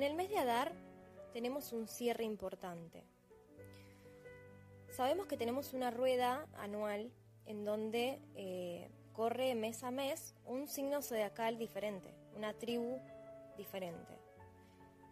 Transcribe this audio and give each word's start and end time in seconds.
En 0.00 0.06
el 0.06 0.14
mes 0.14 0.30
de 0.30 0.38
Adar 0.38 0.72
tenemos 1.34 1.74
un 1.74 1.86
cierre 1.86 2.24
importante. 2.24 3.04
Sabemos 4.88 5.26
que 5.26 5.36
tenemos 5.36 5.74
una 5.74 5.90
rueda 5.90 6.48
anual 6.54 7.12
en 7.44 7.66
donde 7.66 8.18
eh, 8.34 8.90
corre 9.12 9.54
mes 9.54 9.84
a 9.84 9.90
mes 9.90 10.34
un 10.46 10.68
signo 10.68 11.02
zodiacal 11.02 11.58
diferente, 11.58 12.14
una 12.34 12.54
tribu 12.54 12.98
diferente. 13.58 14.16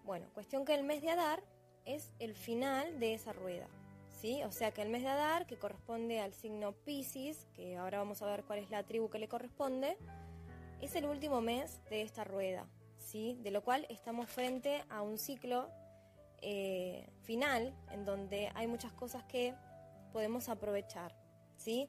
Bueno, 0.05 0.27
cuestión 0.33 0.65
que 0.65 0.75
el 0.75 0.85
mes 0.85 1.03
de 1.03 1.11
Adar 1.11 1.43
es 1.85 2.15
el 2.19 2.35
final 2.35 2.99
de 2.99 3.13
esa 3.13 3.35
rueda. 3.35 3.69
¿Sí? 4.23 4.43
O 4.45 4.53
sea 4.53 4.73
que 4.73 4.81
el 4.81 4.89
mes 4.89 5.03
de 5.03 5.09
Adar, 5.09 5.47
que 5.47 5.59
corresponde 5.59 6.21
al 6.21 6.33
signo 6.33 6.73
Pisces, 6.73 7.47
que 7.53 7.77
ahora 7.77 7.99
vamos 7.99 8.23
a 8.23 8.27
ver 8.27 8.43
cuál 8.43 8.61
es 8.61 8.71
la 8.71 8.85
tribu 8.85 9.11
que 9.11 9.19
le 9.19 9.29
corresponde, 9.29 9.99
es 10.81 10.95
el 10.97 11.05
último 11.05 11.43
mes 11.43 11.79
de 11.91 12.01
esta 12.01 12.25
rueda, 12.25 12.67
De 13.13 13.51
lo 13.51 13.63
cual 13.63 13.87
estamos 13.89 14.29
frente 14.29 14.85
a 14.91 15.01
un 15.01 15.17
ciclo 15.17 15.71
eh, 16.43 17.09
final 17.23 17.75
en 17.91 18.05
donde 18.05 18.51
hay 18.55 18.67
muchas 18.67 18.93
cosas 18.93 19.25
que 19.25 19.55
podemos 20.13 20.51
aprovechar, 20.51 21.17
¿sí? 21.57 21.89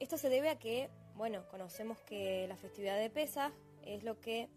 Esto 0.00 0.16
se 0.16 0.30
debe 0.30 0.48
a 0.48 0.58
que, 0.58 0.88
bueno, 1.14 1.46
conocemos 1.50 2.00
que 2.00 2.48
la 2.48 2.56
festividad 2.56 2.96
de 2.96 3.10
Pesaj 3.10 3.52
es 3.82 4.02
lo 4.02 4.18
que 4.18 4.48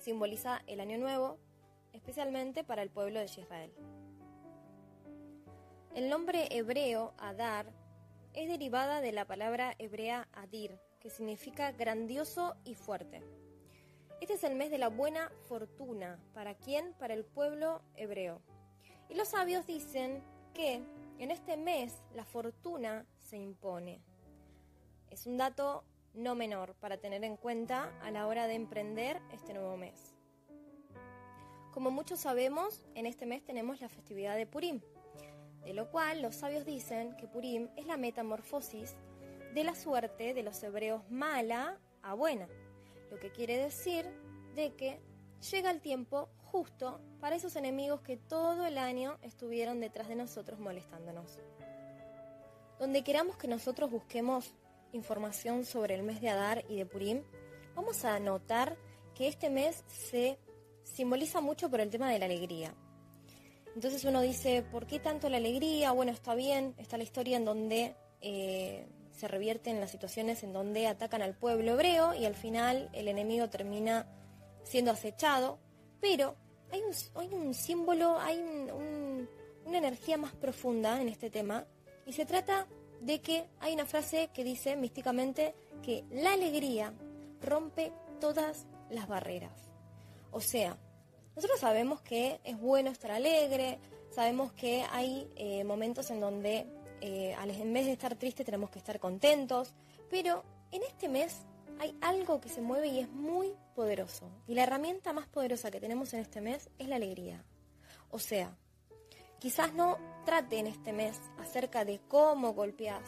simboliza 0.00 0.60
el 0.66 0.80
año 0.80 0.98
nuevo, 0.98 1.38
especialmente 1.94 2.62
para 2.62 2.82
el 2.82 2.90
pueblo 2.90 3.18
de 3.18 3.24
Israel. 3.24 3.72
El 5.94 6.10
nombre 6.10 6.48
hebreo 6.50 7.14
Adar 7.16 7.72
es 8.34 8.50
derivada 8.50 9.00
de 9.00 9.12
la 9.12 9.24
palabra 9.24 9.74
hebrea 9.78 10.28
Adir, 10.34 10.78
que 11.00 11.08
significa 11.08 11.72
grandioso 11.72 12.54
y 12.64 12.74
fuerte. 12.74 13.22
Este 14.20 14.34
es 14.34 14.44
el 14.44 14.54
mes 14.54 14.70
de 14.70 14.78
la 14.78 14.88
buena 14.88 15.30
fortuna. 15.46 16.18
¿Para 16.32 16.54
quién? 16.54 16.94
Para 16.94 17.12
el 17.12 17.24
pueblo 17.24 17.82
hebreo. 17.96 18.40
Y 19.10 19.14
los 19.14 19.28
sabios 19.28 19.66
dicen 19.66 20.22
que 20.54 20.82
en 21.18 21.30
este 21.30 21.56
mes 21.58 22.02
la 22.14 22.24
fortuna 22.24 23.06
se 23.18 23.36
impone. 23.36 24.00
Es 25.10 25.26
un 25.26 25.36
dato 25.36 25.84
no 26.14 26.34
menor 26.34 26.74
para 26.76 26.96
tener 26.96 27.24
en 27.24 27.36
cuenta 27.36 27.92
a 28.02 28.10
la 28.10 28.26
hora 28.26 28.46
de 28.46 28.54
emprender 28.54 29.20
este 29.32 29.52
nuevo 29.52 29.76
mes. 29.76 30.14
Como 31.72 31.90
muchos 31.90 32.20
sabemos, 32.20 32.86
en 32.94 33.04
este 33.04 33.26
mes 33.26 33.44
tenemos 33.44 33.82
la 33.82 33.90
festividad 33.90 34.34
de 34.34 34.46
Purim, 34.46 34.80
de 35.62 35.74
lo 35.74 35.90
cual 35.90 36.22
los 36.22 36.34
sabios 36.34 36.64
dicen 36.64 37.14
que 37.18 37.28
Purim 37.28 37.68
es 37.76 37.86
la 37.86 37.98
metamorfosis 37.98 38.96
de 39.54 39.62
la 39.62 39.74
suerte 39.74 40.32
de 40.32 40.42
los 40.42 40.62
hebreos 40.62 41.02
mala 41.10 41.78
a 42.02 42.14
buena, 42.14 42.48
lo 43.10 43.18
que 43.18 43.30
quiere 43.30 43.58
decir 43.58 44.06
de 44.54 44.74
que 44.74 45.00
llega 45.50 45.70
el 45.70 45.80
tiempo 45.80 46.28
justo 46.50 47.00
para 47.20 47.36
esos 47.36 47.56
enemigos 47.56 48.00
que 48.00 48.16
todo 48.16 48.66
el 48.66 48.78
año 48.78 49.18
estuvieron 49.22 49.80
detrás 49.80 50.08
de 50.08 50.16
nosotros 50.16 50.58
molestándonos. 50.58 51.38
Donde 52.78 53.04
queramos 53.04 53.36
que 53.36 53.48
nosotros 53.48 53.90
busquemos 53.90 54.54
información 54.92 55.64
sobre 55.64 55.94
el 55.94 56.02
mes 56.02 56.20
de 56.20 56.30
Adar 56.30 56.64
y 56.68 56.76
de 56.76 56.86
Purim, 56.86 57.22
vamos 57.74 58.04
a 58.04 58.18
notar 58.20 58.76
que 59.14 59.28
este 59.28 59.50
mes 59.50 59.84
se 59.88 60.38
simboliza 60.84 61.40
mucho 61.40 61.70
por 61.70 61.80
el 61.80 61.90
tema 61.90 62.10
de 62.10 62.18
la 62.18 62.26
alegría. 62.26 62.74
Entonces 63.74 64.04
uno 64.04 64.22
dice, 64.22 64.62
¿por 64.62 64.86
qué 64.86 64.98
tanto 64.98 65.28
la 65.28 65.36
alegría? 65.36 65.92
Bueno, 65.92 66.12
está 66.12 66.34
bien, 66.34 66.74
está 66.78 66.96
la 66.96 67.02
historia 67.04 67.36
en 67.36 67.44
donde 67.44 67.94
eh, 68.22 68.86
se 69.16 69.28
revierten 69.28 69.80
las 69.80 69.90
situaciones 69.90 70.42
en 70.42 70.52
donde 70.52 70.86
atacan 70.86 71.22
al 71.22 71.34
pueblo 71.34 71.72
hebreo 71.72 72.14
y 72.14 72.26
al 72.26 72.34
final 72.34 72.90
el 72.92 73.08
enemigo 73.08 73.48
termina 73.48 74.06
siendo 74.62 74.90
acechado, 74.90 75.58
pero 76.00 76.36
hay 76.70 76.82
un, 76.82 76.92
hay 77.20 77.28
un 77.34 77.54
símbolo, 77.54 78.18
hay 78.20 78.38
una 79.64 79.78
energía 79.78 80.18
más 80.18 80.34
profunda 80.34 81.00
en 81.00 81.08
este 81.08 81.30
tema 81.30 81.66
y 82.04 82.12
se 82.12 82.26
trata 82.26 82.66
de 83.00 83.20
que 83.20 83.46
hay 83.60 83.74
una 83.74 83.86
frase 83.86 84.30
que 84.34 84.44
dice 84.44 84.76
místicamente 84.76 85.54
que 85.82 86.04
la 86.10 86.32
alegría 86.32 86.92
rompe 87.40 87.92
todas 88.20 88.66
las 88.90 89.08
barreras. 89.08 89.70
O 90.30 90.40
sea, 90.40 90.76
nosotros 91.34 91.60
sabemos 91.60 92.00
que 92.02 92.40
es 92.44 92.58
bueno 92.58 92.90
estar 92.90 93.10
alegre, 93.10 93.78
sabemos 94.10 94.52
que 94.52 94.84
hay 94.90 95.30
eh, 95.36 95.64
momentos 95.64 96.10
en 96.10 96.20
donde 96.20 96.66
eh, 97.00 97.36
en 97.38 97.72
vez 97.72 97.86
de 97.86 97.92
estar 97.92 98.16
triste 98.16 98.44
tenemos 98.44 98.70
que 98.70 98.78
estar 98.78 98.98
contentos, 98.98 99.74
pero 100.10 100.44
en 100.72 100.82
este 100.82 101.08
mes 101.08 101.46
hay 101.78 101.96
algo 102.00 102.40
que 102.40 102.48
se 102.48 102.60
mueve 102.60 102.88
y 102.88 103.00
es 103.00 103.10
muy 103.10 103.54
poderoso. 103.74 104.30
Y 104.46 104.54
la 104.54 104.62
herramienta 104.62 105.12
más 105.12 105.26
poderosa 105.26 105.70
que 105.70 105.80
tenemos 105.80 106.12
en 106.14 106.20
este 106.20 106.40
mes 106.40 106.70
es 106.78 106.88
la 106.88 106.96
alegría. 106.96 107.44
O 108.10 108.18
sea, 108.18 108.56
quizás 109.38 109.74
no 109.74 109.98
trate 110.24 110.58
en 110.58 110.66
este 110.66 110.92
mes 110.92 111.20
acerca 111.38 111.84
de 111.84 112.00
cómo 112.08 112.54
golpeas, 112.54 113.02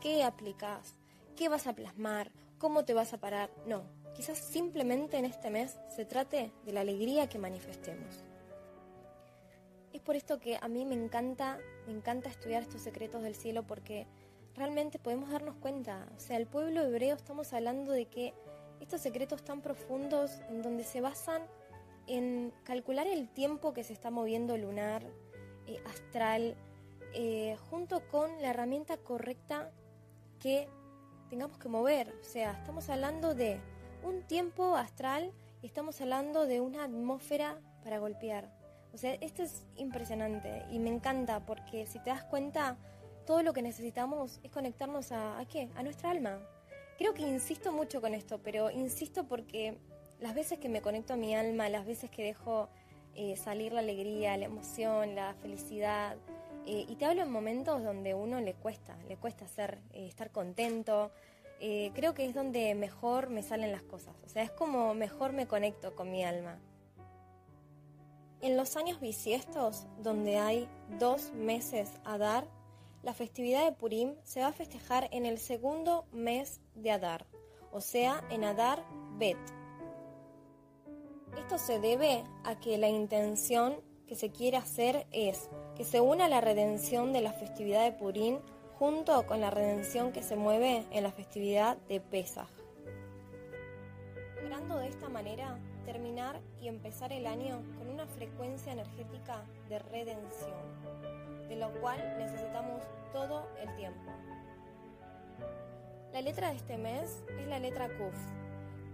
qué 0.00 0.22
aplicas, 0.22 0.96
qué 1.36 1.48
vas 1.48 1.66
a 1.66 1.74
plasmar, 1.74 2.32
cómo 2.58 2.84
te 2.84 2.94
vas 2.94 3.12
a 3.12 3.18
parar. 3.18 3.50
No, 3.66 3.84
quizás 4.14 4.38
simplemente 4.38 5.18
en 5.18 5.24
este 5.24 5.50
mes 5.50 5.78
se 5.94 6.04
trate 6.04 6.52
de 6.64 6.72
la 6.72 6.80
alegría 6.80 7.28
que 7.28 7.38
manifestemos. 7.38 8.24
Por 10.04 10.16
esto 10.16 10.38
que 10.38 10.58
a 10.60 10.68
mí 10.68 10.84
me 10.84 10.94
encanta, 10.94 11.58
me 11.86 11.92
encanta 11.92 12.28
estudiar 12.28 12.62
estos 12.62 12.82
secretos 12.82 13.22
del 13.22 13.34
cielo 13.34 13.62
porque 13.62 14.06
realmente 14.54 14.98
podemos 14.98 15.30
darnos 15.30 15.56
cuenta, 15.56 16.06
o 16.16 16.20
sea, 16.20 16.36
el 16.36 16.46
pueblo 16.46 16.82
hebreo 16.82 17.16
estamos 17.16 17.52
hablando 17.52 17.92
de 17.92 18.06
que 18.06 18.34
estos 18.80 19.00
secretos 19.00 19.42
tan 19.44 19.62
profundos 19.62 20.40
en 20.50 20.62
donde 20.62 20.84
se 20.84 21.00
basan 21.00 21.42
en 22.06 22.52
calcular 22.64 23.06
el 23.06 23.28
tiempo 23.28 23.72
que 23.72 23.82
se 23.82 23.94
está 23.94 24.10
moviendo 24.10 24.56
lunar, 24.58 25.02
eh, 25.66 25.80
astral, 25.86 26.54
eh, 27.14 27.56
junto 27.70 28.06
con 28.08 28.30
la 28.42 28.50
herramienta 28.50 28.98
correcta 28.98 29.70
que 30.38 30.68
tengamos 31.30 31.58
que 31.58 31.68
mover. 31.68 32.14
O 32.20 32.24
sea, 32.24 32.52
estamos 32.52 32.90
hablando 32.90 33.34
de 33.34 33.58
un 34.02 34.22
tiempo 34.22 34.76
astral 34.76 35.32
y 35.62 35.66
estamos 35.66 36.00
hablando 36.00 36.46
de 36.46 36.60
una 36.60 36.84
atmósfera 36.84 37.58
para 37.82 37.98
golpear. 37.98 38.63
O 38.94 38.96
sea, 38.96 39.14
esto 39.14 39.42
es 39.42 39.64
impresionante 39.76 40.62
y 40.70 40.78
me 40.78 40.88
encanta 40.88 41.40
porque 41.40 41.84
si 41.86 41.98
te 41.98 42.10
das 42.10 42.22
cuenta, 42.22 42.76
todo 43.26 43.42
lo 43.42 43.52
que 43.52 43.60
necesitamos 43.60 44.38
es 44.44 44.52
conectarnos 44.52 45.10
a, 45.10 45.40
¿a 45.40 45.44
qué? 45.46 45.68
A 45.74 45.82
nuestra 45.82 46.12
alma. 46.12 46.38
Creo 46.96 47.12
que 47.12 47.22
insisto 47.22 47.72
mucho 47.72 48.00
con 48.00 48.14
esto, 48.14 48.38
pero 48.38 48.70
insisto 48.70 49.24
porque 49.24 49.76
las 50.20 50.34
veces 50.34 50.60
que 50.60 50.68
me 50.68 50.80
conecto 50.80 51.14
a 51.14 51.16
mi 51.16 51.34
alma, 51.34 51.68
las 51.68 51.86
veces 51.86 52.08
que 52.08 52.22
dejo 52.22 52.68
eh, 53.16 53.36
salir 53.36 53.72
la 53.72 53.80
alegría, 53.80 54.36
la 54.36 54.44
emoción, 54.44 55.16
la 55.16 55.34
felicidad, 55.34 56.16
eh, 56.66 56.86
y 56.88 56.94
te 56.94 57.04
hablo 57.04 57.22
en 57.22 57.30
momentos 57.30 57.82
donde 57.82 58.14
uno 58.14 58.40
le 58.40 58.54
cuesta, 58.54 58.96
le 59.08 59.16
cuesta 59.16 59.44
hacer, 59.44 59.78
eh, 59.92 60.06
estar 60.06 60.30
contento, 60.30 61.10
creo 61.94 62.12
que 62.12 62.26
es 62.26 62.34
donde 62.34 62.74
mejor 62.74 63.30
me 63.30 63.42
salen 63.42 63.72
las 63.72 63.82
cosas, 63.82 64.14
o 64.22 64.28
sea, 64.28 64.42
es 64.42 64.50
como 64.50 64.92
mejor 64.92 65.32
me 65.32 65.46
conecto 65.46 65.94
con 65.94 66.10
mi 66.10 66.22
alma. 66.22 66.58
En 68.44 68.58
los 68.58 68.76
años 68.76 69.00
bisiestos, 69.00 69.86
donde 70.02 70.36
hay 70.36 70.68
dos 70.98 71.32
meses 71.32 71.90
a 72.04 72.18
dar, 72.18 72.46
la 73.02 73.14
festividad 73.14 73.64
de 73.64 73.72
Purim 73.72 74.16
se 74.22 74.40
va 74.40 74.48
a 74.48 74.52
festejar 74.52 75.08
en 75.12 75.24
el 75.24 75.38
segundo 75.38 76.04
mes 76.12 76.60
de 76.74 76.90
Adar, 76.90 77.24
o 77.72 77.80
sea, 77.80 78.22
en 78.28 78.44
Adar 78.44 78.84
Bet. 79.16 79.38
Esto 81.38 81.56
se 81.56 81.80
debe 81.80 82.22
a 82.44 82.60
que 82.60 82.76
la 82.76 82.90
intención 82.90 83.76
que 84.06 84.14
se 84.14 84.30
quiere 84.30 84.58
hacer 84.58 85.06
es 85.10 85.48
que 85.74 85.84
se 85.84 86.02
una 86.02 86.28
la 86.28 86.42
redención 86.42 87.14
de 87.14 87.22
la 87.22 87.32
festividad 87.32 87.82
de 87.84 87.92
Purim 87.92 88.40
junto 88.78 89.24
con 89.24 89.40
la 89.40 89.48
redención 89.48 90.12
que 90.12 90.22
se 90.22 90.36
mueve 90.36 90.84
en 90.90 91.02
la 91.02 91.12
festividad 91.12 91.78
de 91.88 91.98
Pesaj. 91.98 92.50
Logrando 94.42 94.76
de 94.76 94.88
esta 94.88 95.08
manera 95.08 95.58
terminar 95.84 96.40
y 96.60 96.68
empezar 96.68 97.12
el 97.12 97.26
año 97.26 97.62
con 97.78 97.88
una 97.88 98.06
frecuencia 98.06 98.72
energética 98.72 99.42
de 99.68 99.78
redención, 99.78 100.58
de 101.48 101.56
lo 101.56 101.70
cual 101.80 101.98
necesitamos 102.18 102.82
todo 103.12 103.48
el 103.60 103.74
tiempo. 103.76 104.10
La 106.12 106.20
letra 106.20 106.50
de 106.50 106.56
este 106.56 106.78
mes 106.78 107.22
es 107.38 107.46
la 107.48 107.58
letra 107.58 107.88
Kuf, 107.88 108.14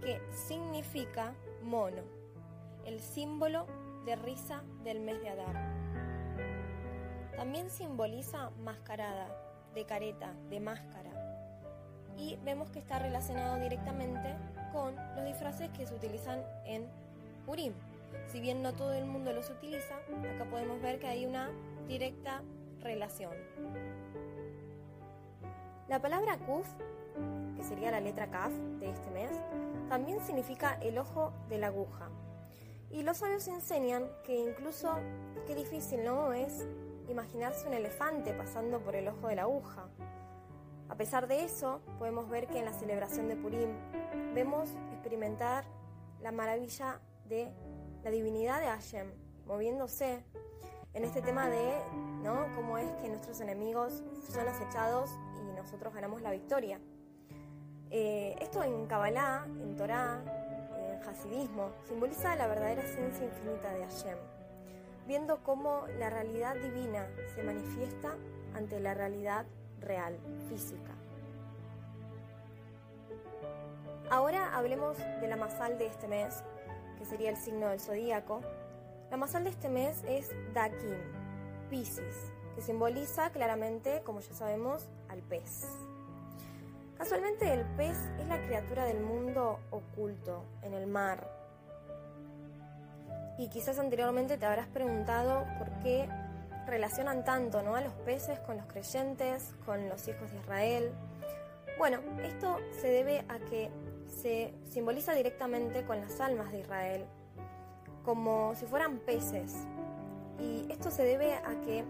que 0.01 0.19
significa 0.31 1.33
mono, 1.63 2.01
el 2.85 2.99
símbolo 2.99 3.67
de 4.05 4.15
risa 4.15 4.63
del 4.83 4.99
mes 4.99 5.21
de 5.21 5.29
Adar. 5.29 5.55
También 7.35 7.69
simboliza 7.69 8.49
mascarada, 8.63 9.27
de 9.73 9.85
careta, 9.85 10.33
de 10.49 10.59
máscara. 10.59 11.11
Y 12.17 12.37
vemos 12.43 12.69
que 12.71 12.79
está 12.79 12.99
relacionado 12.99 13.59
directamente 13.59 14.35
con 14.71 14.95
los 15.15 15.25
disfraces 15.25 15.69
que 15.71 15.85
se 15.85 15.93
utilizan 15.93 16.43
en 16.65 16.87
Purim. 17.45 17.73
Si 18.27 18.39
bien 18.39 18.61
no 18.61 18.73
todo 18.73 18.93
el 18.93 19.05
mundo 19.05 19.33
los 19.33 19.49
utiliza, 19.49 19.95
acá 19.95 20.45
podemos 20.49 20.81
ver 20.81 20.99
que 20.99 21.07
hay 21.07 21.25
una 21.25 21.49
directa 21.87 22.41
relación. 22.81 23.31
La 25.87 26.01
palabra 26.01 26.37
Kuf, 26.37 26.67
que 27.55 27.63
sería 27.63 27.91
la 27.91 27.99
letra 27.99 28.29
Kaf 28.29 28.53
de 28.79 28.89
este 28.89 29.11
mes, 29.11 29.31
también 29.89 30.21
significa 30.21 30.77
el 30.81 30.97
ojo 30.97 31.33
de 31.49 31.57
la 31.57 31.67
aguja. 31.67 32.09
Y 32.89 33.03
los 33.03 33.17
sabios 33.17 33.47
enseñan 33.47 34.09
que 34.23 34.37
incluso 34.37 34.97
qué 35.47 35.55
difícil 35.55 36.03
no 36.03 36.33
es 36.33 36.65
imaginarse 37.09 37.67
un 37.67 37.73
elefante 37.73 38.33
pasando 38.33 38.79
por 38.79 38.95
el 38.95 39.07
ojo 39.07 39.27
de 39.27 39.35
la 39.35 39.43
aguja. 39.43 39.87
A 40.91 40.95
pesar 40.95 41.29
de 41.29 41.45
eso, 41.45 41.79
podemos 41.99 42.29
ver 42.29 42.47
que 42.47 42.59
en 42.59 42.65
la 42.65 42.73
celebración 42.73 43.29
de 43.29 43.37
Purim 43.37 43.69
vemos 44.35 44.69
experimentar 44.91 45.63
la 46.21 46.33
maravilla 46.33 46.99
de 47.29 47.49
la 48.03 48.11
divinidad 48.11 48.59
de 48.59 48.65
Hashem 48.65 49.09
moviéndose 49.45 50.25
en 50.93 51.05
este 51.05 51.21
tema 51.21 51.47
de 51.47 51.79
¿no? 52.23 52.45
cómo 52.57 52.77
es 52.77 52.91
que 53.01 53.07
nuestros 53.07 53.39
enemigos 53.39 54.03
son 54.29 54.45
acechados 54.49 55.09
y 55.39 55.55
nosotros 55.55 55.93
ganamos 55.93 56.21
la 56.21 56.31
victoria. 56.31 56.81
Eh, 57.89 58.35
esto 58.41 58.61
en 58.61 58.85
Kabbalah, 58.85 59.45
en 59.45 59.77
Torah, 59.77 60.21
en 60.77 61.09
Hasidismo, 61.09 61.71
simboliza 61.87 62.35
la 62.35 62.47
verdadera 62.47 62.83
esencia 62.83 63.25
infinita 63.25 63.71
de 63.71 63.85
Hashem, 63.85 64.17
viendo 65.07 65.41
cómo 65.41 65.85
la 65.97 66.09
realidad 66.09 66.55
divina 66.55 67.07
se 67.33 67.43
manifiesta 67.43 68.17
ante 68.53 68.81
la 68.81 68.93
realidad 68.93 69.45
real, 69.81 70.17
física. 70.49 70.93
Ahora 74.09 74.55
hablemos 74.55 74.97
de 74.97 75.27
la 75.27 75.37
masal 75.37 75.77
de 75.77 75.87
este 75.87 76.07
mes, 76.07 76.43
que 76.97 77.05
sería 77.05 77.29
el 77.29 77.37
signo 77.37 77.69
del 77.69 77.79
zodíaco. 77.79 78.41
La 79.09 79.17
masal 79.17 79.43
de 79.45 79.49
este 79.51 79.69
mes 79.69 80.03
es 80.07 80.29
Dakim, 80.53 80.97
Pisces, 81.69 82.31
que 82.55 82.61
simboliza 82.61 83.29
claramente, 83.31 84.01
como 84.03 84.19
ya 84.19 84.33
sabemos, 84.33 84.87
al 85.09 85.21
pez. 85.21 85.65
Casualmente 86.97 87.51
el 87.53 87.65
pez 87.77 87.97
es 88.19 88.27
la 88.27 88.39
criatura 88.45 88.83
del 88.85 88.99
mundo 88.99 89.59
oculto, 89.71 90.43
en 90.61 90.73
el 90.73 90.87
mar. 90.87 91.27
Y 93.37 93.47
quizás 93.47 93.79
anteriormente 93.79 94.37
te 94.37 94.45
habrás 94.45 94.67
preguntado 94.67 95.45
por 95.57 95.71
qué 95.79 96.07
relacionan 96.65 97.23
tanto 97.23 97.61
¿no? 97.61 97.75
a 97.75 97.81
los 97.81 97.93
peces 97.93 98.39
con 98.39 98.57
los 98.57 98.65
creyentes, 98.65 99.53
con 99.65 99.89
los 99.89 100.07
hijos 100.07 100.31
de 100.31 100.37
Israel. 100.37 100.91
Bueno, 101.77 101.99
esto 102.23 102.59
se 102.79 102.87
debe 102.89 103.25
a 103.27 103.39
que 103.39 103.71
se 104.07 104.53
simboliza 104.69 105.13
directamente 105.13 105.83
con 105.83 105.99
las 105.99 106.19
almas 106.19 106.51
de 106.51 106.59
Israel, 106.59 107.05
como 108.03 108.53
si 108.55 108.65
fueran 108.65 108.99
peces. 108.99 109.53
Y 110.39 110.71
esto 110.71 110.91
se 110.91 111.03
debe 111.03 111.35
a 111.35 111.59
que 111.61 111.83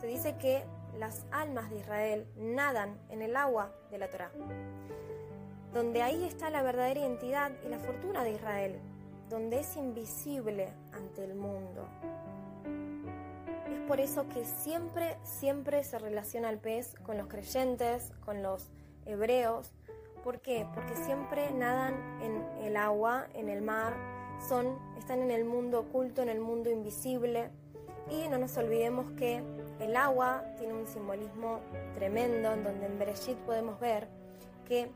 se 0.00 0.06
dice 0.06 0.36
que 0.36 0.64
las 0.98 1.24
almas 1.30 1.70
de 1.70 1.78
Israel 1.78 2.26
nadan 2.36 2.98
en 3.08 3.22
el 3.22 3.36
agua 3.36 3.72
de 3.90 3.98
la 3.98 4.08
Torá, 4.08 4.30
donde 5.72 6.02
ahí 6.02 6.24
está 6.24 6.50
la 6.50 6.62
verdadera 6.62 7.00
identidad 7.00 7.52
y 7.64 7.68
la 7.68 7.78
fortuna 7.78 8.24
de 8.24 8.32
Israel, 8.32 8.80
donde 9.28 9.60
es 9.60 9.76
invisible 9.76 10.68
ante 10.92 11.24
el 11.24 11.34
mundo. 11.34 11.86
Por 13.90 13.98
eso 13.98 14.28
que 14.28 14.44
siempre, 14.44 15.16
siempre 15.24 15.82
se 15.82 15.98
relaciona 15.98 16.48
el 16.48 16.58
pez 16.58 16.94
con 17.02 17.18
los 17.18 17.26
creyentes, 17.26 18.12
con 18.24 18.40
los 18.40 18.68
hebreos. 19.04 19.72
¿Por 20.22 20.38
qué? 20.40 20.64
Porque 20.76 20.94
siempre 20.94 21.50
nadan 21.50 22.22
en 22.22 22.64
el 22.64 22.76
agua, 22.76 23.26
en 23.34 23.48
el 23.48 23.62
mar, 23.62 23.96
son, 24.48 24.78
están 24.96 25.22
en 25.22 25.32
el 25.32 25.44
mundo 25.44 25.80
oculto, 25.80 26.22
en 26.22 26.28
el 26.28 26.38
mundo 26.38 26.70
invisible. 26.70 27.50
Y 28.08 28.28
no 28.28 28.38
nos 28.38 28.56
olvidemos 28.58 29.10
que 29.18 29.42
el 29.80 29.96
agua 29.96 30.44
tiene 30.56 30.72
un 30.72 30.86
simbolismo 30.86 31.58
tremendo 31.96 32.52
en 32.52 32.62
donde 32.62 32.86
en 32.86 32.96
Bereshit 32.96 33.38
podemos 33.38 33.80
ver 33.80 34.06
que 34.68 34.88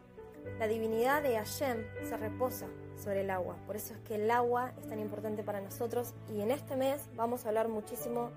la 0.61 0.69
divinidad 0.69 1.21
de 1.21 1.37
Hashem 1.37 1.85
se 2.09 2.17
reposa 2.17 2.69
sobre 2.97 3.23
el 3.23 3.31
agua. 3.31 3.57
Por 3.67 3.75
eso 3.75 3.95
es 3.95 4.01
que 4.01 4.15
el 4.15 4.31
agua 4.31 4.73
es 4.79 4.87
tan 4.87 5.01
importante 5.01 5.43
para 5.43 5.61
nosotros 5.61 6.15
y 6.33 6.43
en 6.43 6.53
este 6.53 6.77
mes 6.77 7.03
vamos 7.17 7.45
a 7.45 7.49
hablar 7.49 7.69
muchísimo 7.69 8.31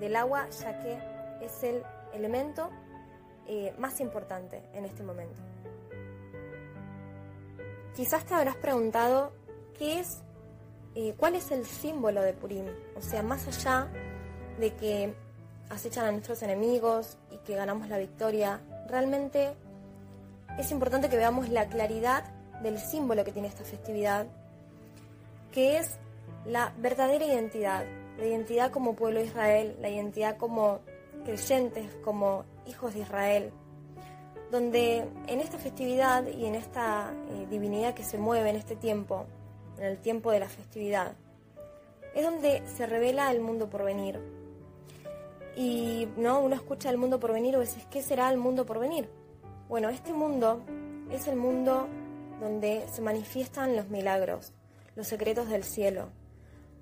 del 0.00 0.16
agua 0.16 0.48
ya 0.50 0.80
que 0.80 0.98
es 1.44 1.62
el 1.62 1.82
elemento 2.12 2.70
eh, 3.46 3.74
más 3.78 4.00
importante 4.00 4.62
en 4.74 4.84
este 4.84 5.02
momento. 5.02 5.36
Quizás 7.96 8.24
te 8.24 8.34
habrás 8.34 8.56
preguntado 8.56 9.32
qué 9.78 10.00
es, 10.00 10.22
eh, 10.94 11.14
cuál 11.16 11.34
es 11.34 11.50
el 11.50 11.64
símbolo 11.64 12.22
de 12.22 12.32
Purim. 12.32 12.66
O 12.96 13.02
sea, 13.02 13.22
más 13.22 13.46
allá 13.48 13.88
de 14.58 14.74
que 14.74 15.14
acechan 15.70 16.06
a 16.06 16.12
nuestros 16.12 16.42
enemigos 16.42 17.16
y 17.30 17.38
que 17.38 17.54
ganamos 17.54 17.88
la 17.88 17.98
victoria, 17.98 18.60
realmente 18.88 19.54
es 20.58 20.70
importante 20.70 21.08
que 21.08 21.16
veamos 21.16 21.48
la 21.48 21.68
claridad 21.68 22.24
del 22.62 22.78
símbolo 22.78 23.24
que 23.24 23.32
tiene 23.32 23.48
esta 23.48 23.64
festividad, 23.64 24.26
que 25.52 25.78
es 25.78 25.98
la 26.44 26.72
verdadera 26.78 27.24
identidad, 27.24 27.84
la 28.18 28.26
identidad 28.26 28.70
como 28.70 28.94
pueblo 28.94 29.20
de 29.20 29.26
Israel, 29.26 29.76
la 29.80 29.88
identidad 29.88 30.36
como 30.36 30.80
creyentes, 31.24 31.94
como 32.04 32.44
hijos 32.66 32.94
de 32.94 33.00
Israel, 33.00 33.52
donde 34.50 35.08
en 35.26 35.40
esta 35.40 35.58
festividad 35.58 36.26
y 36.26 36.46
en 36.46 36.54
esta 36.54 37.12
eh, 37.30 37.46
divinidad 37.48 37.94
que 37.94 38.04
se 38.04 38.18
mueve 38.18 38.50
en 38.50 38.56
este 38.56 38.76
tiempo, 38.76 39.26
en 39.78 39.84
el 39.84 39.98
tiempo 39.98 40.30
de 40.32 40.40
la 40.40 40.48
festividad, 40.48 41.14
es 42.14 42.24
donde 42.24 42.62
se 42.66 42.86
revela 42.86 43.30
el 43.30 43.40
mundo 43.40 43.70
por 43.70 43.84
venir, 43.84 44.18
y 45.58 46.08
no 46.16 46.40
uno 46.40 46.54
escucha 46.54 46.88
el 46.88 46.98
mundo 46.98 47.18
por 47.18 47.32
venir 47.32 47.56
o 47.56 47.60
dices, 47.60 47.84
¿qué 47.90 48.00
será 48.00 48.30
el 48.30 48.38
mundo 48.38 48.64
por 48.64 48.78
venir? 48.78 49.08
Bueno, 49.68 49.88
este 49.88 50.12
mundo 50.12 50.62
es 51.10 51.26
el 51.26 51.34
mundo 51.34 51.88
donde 52.40 52.86
se 52.88 53.02
manifiestan 53.02 53.74
los 53.74 53.88
milagros, 53.88 54.52
los 54.94 55.08
secretos 55.08 55.48
del 55.48 55.64
cielo, 55.64 56.10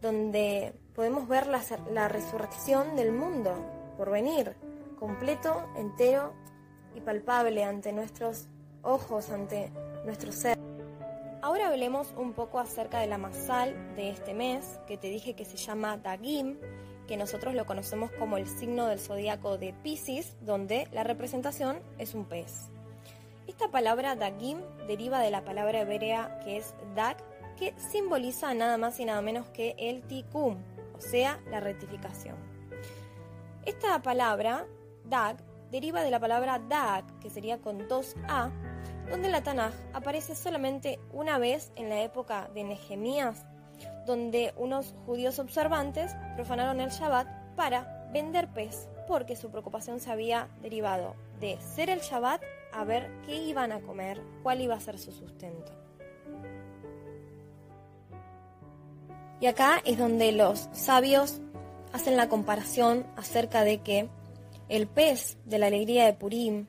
donde 0.02 0.74
podemos 0.96 1.28
ver 1.28 1.46
la, 1.46 1.62
la 1.92 2.08
resurrección 2.08 2.96
del 2.96 3.12
mundo 3.12 3.54
por 3.98 4.10
venir, 4.10 4.56
completo, 4.98 5.68
entero 5.76 6.32
y 6.94 7.02
palpable 7.02 7.64
ante 7.64 7.92
nuestros 7.92 8.48
ojos, 8.82 9.28
ante 9.30 9.70
nuestro 10.06 10.32
ser. 10.32 10.58
Ahora 11.42 11.68
hablemos 11.68 12.14
un 12.16 12.32
poco 12.32 12.58
acerca 12.58 12.98
de 12.98 13.06
la 13.06 13.18
masal 13.18 13.94
de 13.94 14.08
este 14.08 14.32
mes, 14.32 14.80
que 14.86 14.96
te 14.96 15.08
dije 15.08 15.34
que 15.34 15.44
se 15.44 15.58
llama 15.58 15.98
Dagim, 15.98 16.58
que 17.06 17.18
nosotros 17.18 17.54
lo 17.54 17.66
conocemos 17.66 18.10
como 18.12 18.38
el 18.38 18.48
signo 18.48 18.86
del 18.86 18.98
zodíaco 18.98 19.58
de 19.58 19.74
Pisces, 19.74 20.34
donde 20.40 20.88
la 20.92 21.04
representación 21.04 21.78
es 21.98 22.14
un 22.14 22.24
pez. 22.24 22.70
Esta 23.46 23.70
palabra 23.70 24.16
Dagim 24.16 24.58
deriva 24.88 25.20
de 25.20 25.30
la 25.30 25.44
palabra 25.44 25.82
hebrea 25.82 26.40
que 26.42 26.56
es 26.56 26.74
Dag, 26.94 27.18
que 27.58 27.74
simboliza 27.92 28.54
nada 28.54 28.78
más 28.78 28.98
y 28.98 29.04
nada 29.04 29.22
menos 29.22 29.46
que 29.50 29.76
el 29.78 30.02
tikkun, 30.02 30.75
o 30.96 31.00
sea, 31.00 31.40
la 31.50 31.60
rectificación. 31.60 32.36
Esta 33.64 34.00
palabra, 34.02 34.66
Dag, 35.04 35.36
deriva 35.70 36.02
de 36.02 36.10
la 36.10 36.20
palabra 36.20 36.58
Dag, 36.58 37.04
que 37.20 37.30
sería 37.30 37.58
con 37.58 37.88
dos 37.88 38.14
A, 38.28 38.50
donde 39.10 39.28
la 39.28 39.42
Tanaj 39.42 39.72
aparece 39.92 40.34
solamente 40.34 40.98
una 41.12 41.38
vez 41.38 41.72
en 41.76 41.88
la 41.88 42.02
época 42.02 42.48
de 42.54 42.64
Nehemías 42.64 43.44
donde 44.06 44.54
unos 44.56 44.94
judíos 45.04 45.38
observantes 45.38 46.14
profanaron 46.36 46.80
el 46.80 46.90
Shabbat 46.90 47.26
para 47.56 48.08
vender 48.12 48.48
pez, 48.48 48.88
porque 49.06 49.36
su 49.36 49.50
preocupación 49.50 50.00
se 50.00 50.10
había 50.10 50.48
derivado 50.62 51.14
de 51.40 51.60
ser 51.60 51.90
el 51.90 52.00
Shabbat 52.00 52.42
a 52.72 52.84
ver 52.84 53.10
qué 53.26 53.34
iban 53.34 53.72
a 53.72 53.80
comer, 53.80 54.22
cuál 54.42 54.60
iba 54.60 54.74
a 54.74 54.80
ser 54.80 54.98
su 54.98 55.12
sustento. 55.12 55.85
Y 59.40 59.46
acá 59.46 59.82
es 59.84 59.98
donde 59.98 60.32
los 60.32 60.68
sabios 60.72 61.40
hacen 61.92 62.16
la 62.16 62.28
comparación 62.28 63.06
acerca 63.16 63.64
de 63.64 63.78
que 63.78 64.08
el 64.68 64.86
pez 64.86 65.36
de 65.44 65.58
la 65.58 65.66
alegría 65.66 66.06
de 66.06 66.12
Purim, 66.14 66.66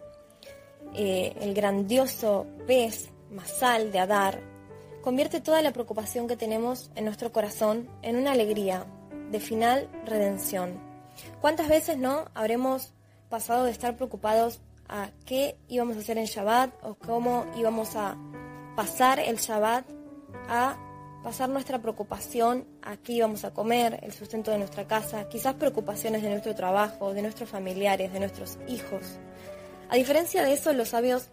eh, 0.93 1.35
el 1.41 1.53
grandioso 1.53 2.45
pez 2.65 3.09
masal 3.31 3.91
de 3.91 3.99
Adar, 3.99 4.41
convierte 5.01 5.41
toda 5.41 5.61
la 5.61 5.71
preocupación 5.71 6.27
que 6.27 6.37
tenemos 6.37 6.91
en 6.95 7.05
nuestro 7.05 7.31
corazón 7.31 7.89
en 8.01 8.17
una 8.17 8.31
alegría 8.33 8.85
de 9.31 9.39
final 9.39 9.89
redención. 10.05 10.79
¿Cuántas 11.41 11.67
veces 11.67 11.97
no 11.97 12.25
habremos 12.33 12.93
pasado 13.29 13.65
de 13.65 13.71
estar 13.71 13.95
preocupados 13.95 14.61
a 14.87 15.09
qué 15.25 15.57
íbamos 15.67 15.97
a 15.97 15.99
hacer 15.99 16.17
en 16.17 16.25
Shabbat 16.25 16.71
o 16.83 16.95
cómo 16.95 17.45
íbamos 17.57 17.95
a 17.95 18.17
pasar 18.75 19.19
el 19.19 19.37
Shabbat 19.37 19.85
a 20.47 20.77
pasar 21.23 21.49
nuestra 21.49 21.81
preocupación 21.81 22.65
a 22.81 22.97
qué 22.97 23.13
íbamos 23.13 23.43
a 23.43 23.53
comer, 23.53 23.99
el 24.03 24.13
sustento 24.13 24.51
de 24.51 24.59
nuestra 24.59 24.87
casa, 24.87 25.27
quizás 25.29 25.55
preocupaciones 25.55 26.21
de 26.21 26.29
nuestro 26.29 26.55
trabajo, 26.55 27.13
de 27.13 27.21
nuestros 27.21 27.49
familiares, 27.49 28.13
de 28.13 28.19
nuestros 28.19 28.57
hijos. 28.67 29.17
A 29.89 29.95
diferencia 29.95 30.43
de 30.43 30.53
eso, 30.53 30.73
los 30.73 30.89
sabios 30.89 31.29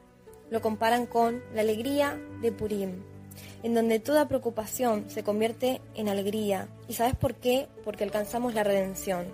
lo 0.51 0.61
comparan 0.61 1.07
con 1.07 1.43
la 1.55 1.63
alegría 1.63 2.21
de 2.41 2.53
Purim, 2.53 3.03
en 3.63 3.75
donde 3.75 3.99
toda 3.99 4.29
preocupación 4.29 5.11
se 5.11 5.25
convierte 5.25 5.81
en 5.95 6.09
alegría. 6.09 6.69
¿Y 6.89 6.95
sabes 6.95 7.17
por 7.17 7.35
qué? 7.35 7.69
Porque 7.85 8.05
alcanzamos 8.05 8.55
la 8.55 8.63
redención. 8.63 9.27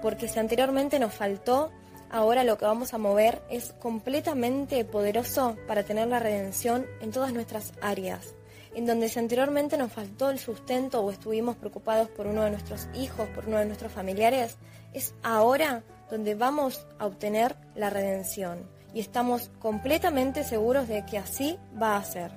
Porque 0.00 0.28
si 0.28 0.38
anteriormente 0.38 0.98
nos 0.98 1.14
faltó, 1.14 1.70
ahora 2.10 2.44
lo 2.44 2.58
que 2.58 2.64
vamos 2.64 2.94
a 2.94 2.98
mover 2.98 3.42
es 3.50 3.72
completamente 3.74 4.84
poderoso 4.84 5.56
para 5.66 5.82
tener 5.82 6.08
la 6.08 6.18
redención 6.18 6.86
en 7.00 7.10
todas 7.10 7.32
nuestras 7.32 7.72
áreas. 7.80 8.34
En 8.74 8.86
donde 8.86 9.08
si 9.08 9.18
anteriormente 9.18 9.76
nos 9.76 9.92
faltó 9.92 10.30
el 10.30 10.38
sustento 10.38 11.00
o 11.00 11.10
estuvimos 11.10 11.56
preocupados 11.56 12.08
por 12.08 12.26
uno 12.26 12.42
de 12.42 12.50
nuestros 12.50 12.88
hijos, 12.94 13.28
por 13.34 13.46
uno 13.46 13.58
de 13.58 13.66
nuestros 13.66 13.92
familiares, 13.92 14.56
es 14.92 15.14
ahora 15.22 15.82
donde 16.10 16.34
vamos 16.34 16.86
a 16.98 17.06
obtener 17.06 17.56
la 17.74 17.90
redención 17.90 18.68
y 18.94 19.00
estamos 19.00 19.50
completamente 19.58 20.44
seguros 20.44 20.88
de 20.88 21.04
que 21.04 21.18
así 21.18 21.58
va 21.80 21.96
a 21.96 22.04
ser. 22.04 22.32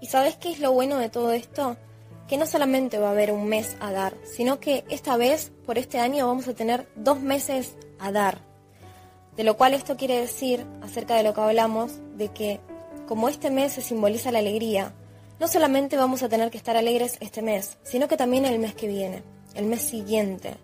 ¿Y 0.00 0.06
sabes 0.06 0.36
qué 0.36 0.50
es 0.50 0.58
lo 0.58 0.72
bueno 0.72 0.98
de 0.98 1.10
todo 1.10 1.32
esto? 1.32 1.76
Que 2.26 2.38
no 2.38 2.46
solamente 2.46 2.98
va 2.98 3.08
a 3.08 3.12
haber 3.12 3.32
un 3.32 3.46
mes 3.46 3.76
a 3.80 3.92
dar, 3.92 4.16
sino 4.24 4.58
que 4.58 4.84
esta 4.88 5.16
vez, 5.16 5.52
por 5.66 5.78
este 5.78 5.98
año, 5.98 6.26
vamos 6.26 6.48
a 6.48 6.54
tener 6.54 6.88
dos 6.96 7.20
meses 7.20 7.76
a 7.98 8.10
dar. 8.10 8.38
De 9.36 9.44
lo 9.44 9.56
cual 9.56 9.74
esto 9.74 9.96
quiere 9.96 10.20
decir, 10.20 10.66
acerca 10.82 11.14
de 11.14 11.22
lo 11.22 11.34
que 11.34 11.40
hablamos, 11.40 11.92
de 12.16 12.28
que 12.28 12.60
como 13.06 13.28
este 13.28 13.50
mes 13.50 13.72
se 13.72 13.82
simboliza 13.82 14.32
la 14.32 14.38
alegría, 14.38 14.94
no 15.42 15.48
solamente 15.48 15.96
vamos 15.96 16.22
a 16.22 16.28
tener 16.28 16.52
que 16.52 16.56
estar 16.56 16.76
alegres 16.76 17.16
este 17.18 17.42
mes, 17.42 17.76
sino 17.82 18.06
que 18.06 18.16
también 18.16 18.44
el 18.44 18.60
mes 18.60 18.76
que 18.76 18.86
viene, 18.86 19.24
el 19.56 19.66
mes 19.66 19.82
siguiente. 19.82 20.54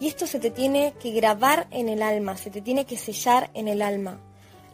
Y 0.00 0.06
esto 0.06 0.26
se 0.26 0.38
te 0.38 0.50
tiene 0.50 0.92
que 1.00 1.12
grabar 1.12 1.66
en 1.70 1.88
el 1.88 2.02
alma, 2.02 2.36
se 2.36 2.50
te 2.50 2.60
tiene 2.60 2.84
que 2.84 2.98
sellar 2.98 3.48
en 3.54 3.68
el 3.68 3.80
alma. 3.80 4.20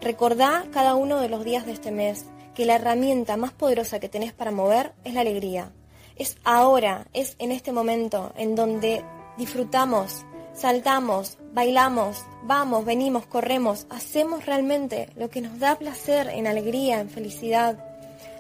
Recordá 0.01 0.67
cada 0.73 0.97
uno 0.97 1.21
de 1.21 1.29
los 1.29 1.45
días 1.45 1.67
de 1.67 1.73
este 1.73 1.93
mes 1.93 2.25
que 2.57 2.67
la 2.67 2.75
herramienta 2.75 3.37
más 3.37 3.53
poderosa 3.53 4.01
que 4.01 4.09
tenés 4.09 4.33
para 4.33 4.51
mover 4.51 4.93
es 5.05 5.15
la 5.15 5.21
alegría. 5.21 5.71
Es 6.17 6.37
ahora, 6.43 7.07
es 7.13 7.37
en 7.39 7.53
este 7.53 7.71
momento 7.71 8.33
en 8.37 8.57
donde 8.57 9.05
disfrutamos, 9.39 10.27
saltamos, 10.53 11.39
bailamos, 11.53 12.25
vamos, 12.43 12.85
venimos, 12.85 13.25
corremos, 13.27 13.87
hacemos 13.89 14.47
realmente 14.47 15.11
lo 15.15 15.31
que 15.31 15.43
nos 15.43 15.61
da 15.61 15.77
placer 15.77 16.27
en 16.27 16.49
alegría, 16.49 16.99
en 16.99 17.09
felicidad. 17.09 17.94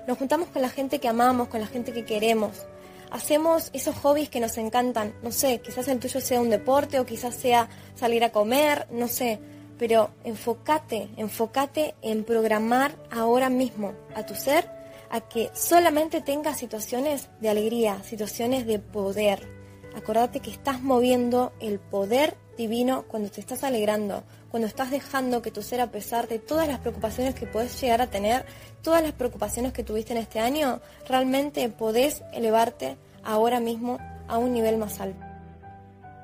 Nos 0.07 0.19
juntamos 0.19 0.49
con 0.49 0.63
la 0.63 0.69
gente 0.69 0.99
que 0.99 1.09
amamos, 1.09 1.49
con 1.49 1.61
la 1.61 1.67
gente 1.67 1.93
que 1.93 2.05
queremos. 2.05 2.67
Hacemos 3.11 3.71
esos 3.73 3.97
hobbies 3.97 4.29
que 4.29 4.41
nos 4.41 4.59
encantan. 4.59 5.15
No 5.23 5.31
sé, 5.31 5.61
quizás 5.61 5.89
el 5.89 6.01
tuyo 6.01 6.21
sea 6.21 6.41
un 6.41 6.51
deporte 6.51 6.99
o 6.99 7.07
quizás 7.07 7.35
sea 7.35 7.69
salir 7.95 8.25
a 8.25 8.33
comer, 8.33 8.87
no 8.91 9.09
sé 9.09 9.41
pero 9.79 10.11
enfócate, 10.25 11.09
enfócate 11.17 11.95
en 12.03 12.25
programar 12.25 12.95
ahora 13.11 13.51
mismo 13.51 13.93
a 14.15 14.25
tu 14.25 14.35
ser 14.35 14.71
a 15.11 15.21
que 15.21 15.51
solamente 15.55 16.21
tenga 16.21 16.55
situaciones 16.55 17.29
de 17.41 17.49
alegría, 17.49 18.03
situaciones 18.03 18.67
de 18.67 18.79
poder. 18.79 19.47
Acordate 19.97 20.41
que 20.41 20.51
estás 20.51 20.81
moviendo 20.81 21.53
el 21.61 21.79
poder 21.79 22.37
divino 22.57 23.05
cuando 23.09 23.31
te 23.31 23.41
estás 23.41 23.65
alegrando, 23.65 24.23
cuando 24.51 24.67
estás 24.67 24.91
dejando 24.91 25.43
que 25.43 25.51
tu 25.51 25.63
ser, 25.63 25.81
a 25.81 25.91
pesar 25.91 26.29
de 26.29 26.39
todas 26.39 26.69
las 26.69 26.79
preocupaciones 26.79 27.35
que 27.35 27.47
puedes 27.47 27.81
llegar 27.81 28.01
a 28.01 28.07
tener, 28.09 28.45
todas 28.83 29.03
las 29.03 29.13
preocupaciones 29.13 29.73
que 29.73 29.85
tuviste 29.85 30.13
en 30.13 30.19
este 30.19 30.41
año, 30.41 30.81
realmente 31.09 31.69
podés 31.69 32.23
elevarte 32.33 32.97
ahora 33.23 33.61
mismo 33.61 33.99
a 34.29 34.39
un 34.39 34.53
nivel 34.53 34.77
más 34.77 35.01
alto. 35.01 35.25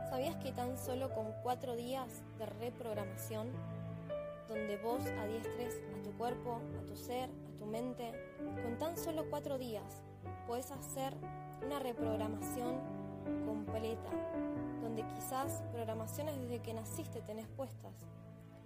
¿Sabías 0.08 0.36
que 0.36 0.52
tan 0.52 0.76
solo 0.78 1.12
con 1.14 1.26
cuatro 1.42 1.76
días 1.76 2.06
de 2.38 2.46
reprogramación, 2.46 3.48
donde 4.48 4.76
vos 4.78 5.02
adiestres 5.22 5.74
a 5.98 6.02
tu 6.02 6.10
cuerpo, 6.18 6.60
a 6.80 6.86
tu 6.86 6.96
ser, 6.96 7.28
a 7.28 7.58
tu 7.58 7.66
mente, 7.66 8.12
con 8.62 8.78
tan 8.78 8.96
solo 8.96 9.26
cuatro 9.30 9.58
días 9.58 10.02
puedes 10.46 10.70
hacer 10.72 11.14
una 11.64 11.78
reprogramación 11.78 12.99
completa, 13.44 14.10
donde 14.82 15.06
quizás 15.14 15.62
programaciones 15.72 16.38
desde 16.40 16.60
que 16.60 16.74
naciste 16.74 17.22
tenés 17.22 17.46
puestas, 17.48 17.94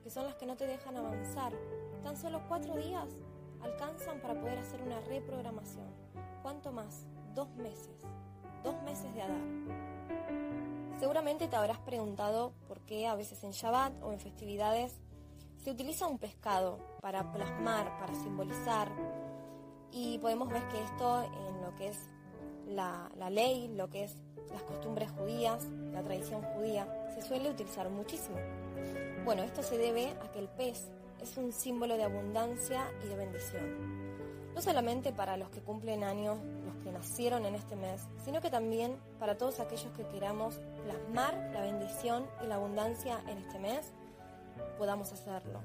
que 0.02 0.11
son 0.11 0.25
las 0.25 0.35
que 0.35 0.47
no 0.47 0.56
te 0.56 0.66
dejan 0.66 0.97
avanzar, 0.97 1.52
tan 2.02 2.16
solo 2.16 2.42
cuatro 2.49 2.76
días 2.76 3.09
alcanzan 3.62 4.21
para 4.21 4.38
poder 4.38 4.59
hacer 4.59 4.83
una 4.83 5.00
reprogramación. 5.00 5.87
¿Cuánto 6.42 6.73
más? 6.73 7.06
Dos 7.35 7.49
meses. 7.56 8.02
Dos 8.62 8.80
meses 8.83 9.12
de 9.14 9.23
Adar. 9.23 9.40
Seguramente 10.99 11.49
te 11.49 11.56
habrás 11.56 11.78
preguntado 11.78 12.52
por 12.68 12.80
qué 12.80 13.06
a 13.06 13.14
veces 13.14 13.42
en 13.44 13.50
Shabbat 13.50 13.92
o 14.02 14.12
en 14.12 14.21
festividades 14.21 15.00
se 15.62 15.71
utiliza 15.71 16.06
un 16.06 16.18
pescado 16.18 16.78
para 17.00 17.33
plasmar, 17.33 17.99
para 17.99 18.14
simbolizar. 18.14 18.88
Y 19.90 20.18
podemos 20.18 20.49
ver 20.50 20.66
que 20.68 20.83
esto 20.83 21.23
en 21.23 21.62
lo 21.62 21.75
que 21.76 21.88
es 21.88 22.09
la, 22.68 23.11
ley, 23.30 23.68
lo 23.75 23.88
que 23.88 24.04
es 24.04 24.16
las 24.52 24.62
costumbres 24.62 25.11
judías, 25.12 25.66
la 25.92 26.02
tradición 26.02 26.42
judía, 26.42 26.87
se 27.14 27.23
suele 27.23 27.50
utilizar 27.50 27.88
muchísimo. 27.90 28.37
Bueno, 29.25 29.42
esto 29.42 29.62
se 29.62 29.78
debe 29.78 30.11
a 30.23 30.30
que 30.30 30.38
el 30.38 30.49
pez 30.49 30.88
es 31.21 31.37
un 31.37 31.52
símbolo 31.52 31.97
de 31.97 32.04
abundancia 32.04 32.85
y 33.04 33.09
de 33.09 33.16
bendición. 33.16 34.54
No 34.54 34.61
solamente 34.61 35.12
para 35.12 35.37
los 35.37 35.50
que 35.50 35.61
cumplen 35.61 36.04
años 36.04 36.38
que 36.85 36.92
nacieron 36.92 37.47
en 37.47 37.54
este 37.54 37.76
mes, 37.76 38.02
sino 38.25 38.40
que 38.40 38.50
también 38.50 38.97
para 39.18 39.37
todos 39.37 39.59
aquellos 39.59 39.90
que 39.97 40.06
queramos 40.06 40.61
plasmar 40.85 41.50
la 41.52 41.62
bendición 41.62 42.26
y 42.44 42.47
la 42.47 42.56
abundancia 42.56 43.21
en 43.26 43.38
este 43.38 43.59
mes, 43.59 43.92
podamos 44.78 45.11
hacerlo. 45.12 45.61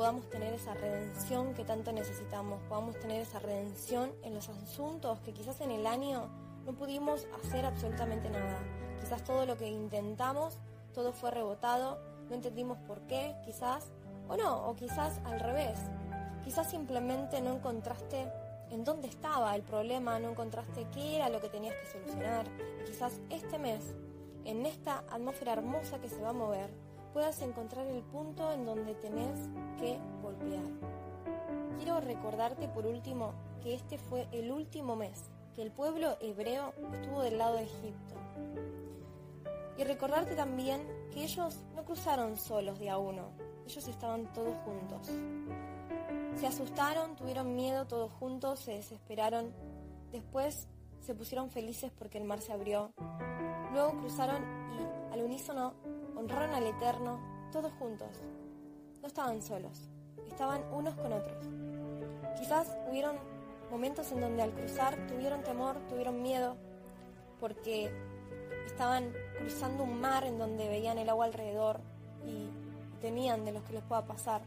Podamos 0.00 0.30
tener 0.30 0.54
esa 0.54 0.72
redención 0.72 1.52
que 1.52 1.62
tanto 1.62 1.92
necesitamos, 1.92 2.62
podamos 2.70 2.98
tener 2.98 3.20
esa 3.20 3.38
redención 3.38 4.10
en 4.22 4.32
los 4.32 4.48
asuntos 4.48 5.20
que 5.20 5.34
quizás 5.34 5.60
en 5.60 5.70
el 5.70 5.86
año 5.86 6.26
no 6.64 6.72
pudimos 6.72 7.28
hacer 7.38 7.66
absolutamente 7.66 8.30
nada. 8.30 8.56
Quizás 8.98 9.22
todo 9.24 9.44
lo 9.44 9.58
que 9.58 9.68
intentamos, 9.68 10.56
todo 10.94 11.12
fue 11.12 11.30
rebotado, 11.30 11.98
no 12.30 12.34
entendimos 12.34 12.78
por 12.78 13.00
qué, 13.08 13.36
quizás, 13.44 13.88
o 14.26 14.38
no, 14.38 14.68
o 14.70 14.74
quizás 14.74 15.20
al 15.26 15.38
revés. 15.38 15.78
Quizás 16.44 16.70
simplemente 16.70 17.42
no 17.42 17.56
encontraste 17.56 18.26
en 18.70 18.84
dónde 18.84 19.06
estaba 19.06 19.54
el 19.54 19.60
problema, 19.60 20.18
no 20.18 20.30
encontraste 20.30 20.86
qué 20.94 21.16
era 21.16 21.28
lo 21.28 21.42
que 21.42 21.50
tenías 21.50 21.74
que 21.74 21.92
solucionar. 21.92 22.46
Y 22.80 22.90
quizás 22.90 23.20
este 23.28 23.58
mes, 23.58 23.82
en 24.46 24.64
esta 24.64 25.04
atmósfera 25.10 25.52
hermosa 25.52 25.98
que 26.00 26.08
se 26.08 26.22
va 26.22 26.30
a 26.30 26.32
mover, 26.32 26.70
puedas 27.12 27.40
encontrar 27.42 27.86
el 27.86 28.02
punto 28.02 28.52
en 28.52 28.64
donde 28.64 28.94
tenés 28.94 29.38
que 29.78 29.98
golpear. 30.22 30.64
Quiero 31.78 32.00
recordarte 32.00 32.68
por 32.68 32.86
último 32.86 33.34
que 33.62 33.74
este 33.74 33.98
fue 33.98 34.28
el 34.32 34.50
último 34.50 34.96
mes 34.96 35.30
que 35.54 35.62
el 35.62 35.70
pueblo 35.70 36.16
hebreo 36.20 36.72
estuvo 36.92 37.22
del 37.22 37.38
lado 37.38 37.56
de 37.56 37.64
Egipto. 37.64 38.14
Y 39.76 39.84
recordarte 39.84 40.36
también 40.36 40.86
que 41.12 41.24
ellos 41.24 41.58
no 41.74 41.84
cruzaron 41.84 42.36
solos 42.36 42.78
de 42.78 42.90
a 42.90 42.98
uno, 42.98 43.30
ellos 43.66 43.88
estaban 43.88 44.32
todos 44.32 44.54
juntos. 44.64 45.10
Se 46.36 46.46
asustaron, 46.46 47.16
tuvieron 47.16 47.54
miedo 47.54 47.86
todos 47.86 48.10
juntos, 48.12 48.60
se 48.60 48.72
desesperaron. 48.72 49.52
Después 50.12 50.68
se 51.00 51.14
pusieron 51.14 51.50
felices 51.50 51.92
porque 51.96 52.18
el 52.18 52.24
mar 52.24 52.40
se 52.40 52.52
abrió. 52.52 52.92
Luego 53.72 53.96
cruzaron 53.98 54.42
y 54.72 55.12
al 55.12 55.22
unísono 55.22 55.74
honraron 56.20 56.54
al 56.54 56.66
Eterno, 56.66 57.18
todos 57.50 57.72
juntos. 57.78 58.08
No 59.00 59.08
estaban 59.08 59.40
solos, 59.40 59.88
estaban 60.28 60.62
unos 60.72 60.94
con 60.94 61.12
otros. 61.12 61.46
Quizás 62.38 62.76
hubieron 62.90 63.16
momentos 63.70 64.12
en 64.12 64.20
donde 64.20 64.42
al 64.42 64.52
cruzar 64.52 64.96
tuvieron 65.06 65.42
temor, 65.42 65.76
tuvieron 65.88 66.22
miedo, 66.22 66.56
porque 67.40 67.90
estaban 68.66 69.12
cruzando 69.38 69.84
un 69.84 69.98
mar 69.98 70.24
en 70.24 70.38
donde 70.38 70.68
veían 70.68 70.98
el 70.98 71.08
agua 71.08 71.24
alrededor 71.24 71.80
y 72.26 72.50
temían 73.00 73.46
de 73.46 73.52
lo 73.52 73.64
que 73.64 73.72
les 73.72 73.82
pueda 73.82 74.04
pasar. 74.04 74.42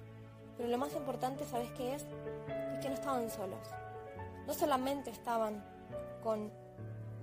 Pero 0.58 0.70
lo 0.70 0.78
más 0.78 0.94
importante, 0.94 1.44
¿sabes 1.46 1.72
qué 1.72 1.96
es? 1.96 2.06
Es 2.74 2.80
que 2.80 2.90
no 2.90 2.94
estaban 2.94 3.32
solos. 3.32 3.68
No 4.46 4.54
solamente 4.54 5.10
estaban 5.10 5.64
con 6.24 6.52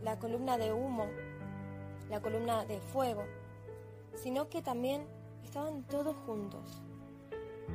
la 0.03 0.19
columna 0.19 0.59
de 0.59 0.73
humo, 0.73 1.07
la 2.09 2.21
columna 2.21 2.65
de 2.65 2.81
fuego, 2.81 3.23
sino 4.15 4.49
que 4.49 4.63
también 4.63 5.07
estaban 5.45 5.83
todos 5.85 6.17
juntos. 6.27 6.83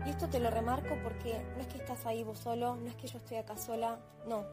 Y 0.05 0.09
esto 0.09 0.27
te 0.27 0.39
lo 0.39 0.49
remarco 0.49 0.95
porque 1.03 1.41
no 1.55 1.61
es 1.61 1.67
que 1.67 1.77
estás 1.77 2.05
ahí 2.05 2.23
vos 2.23 2.39
solo, 2.39 2.75
no 2.75 2.87
es 2.87 2.95
que 2.95 3.07
yo 3.07 3.17
estoy 3.17 3.37
acá 3.37 3.57
sola, 3.57 3.99
no. 4.27 4.43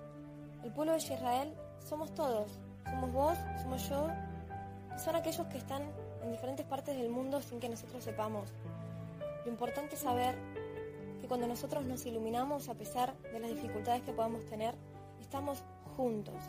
El 0.64 0.72
pueblo 0.72 0.92
de 0.92 0.98
Israel 0.98 1.54
somos 1.84 2.14
todos, 2.14 2.58
somos 2.84 3.12
vos, 3.12 3.38
somos 3.62 3.88
yo, 3.88 4.08
son 5.02 5.16
aquellos 5.16 5.46
que 5.48 5.58
están 5.58 5.82
en 6.22 6.30
diferentes 6.30 6.64
partes 6.66 6.96
del 6.96 7.10
mundo 7.10 7.40
sin 7.42 7.58
que 7.58 7.68
nosotros 7.68 8.04
sepamos. 8.04 8.52
Lo 9.44 9.50
importante 9.50 9.96
es 9.96 10.00
saber 10.00 10.36
que 11.20 11.26
cuando 11.26 11.46
nosotros 11.46 11.84
nos 11.84 12.06
iluminamos, 12.06 12.68
a 12.68 12.74
pesar 12.74 13.16
de 13.32 13.40
las 13.40 13.50
dificultades 13.50 14.02
que 14.02 14.12
podamos 14.12 14.44
tener, 14.46 14.74
estamos 15.20 15.62
juntos. 15.96 16.42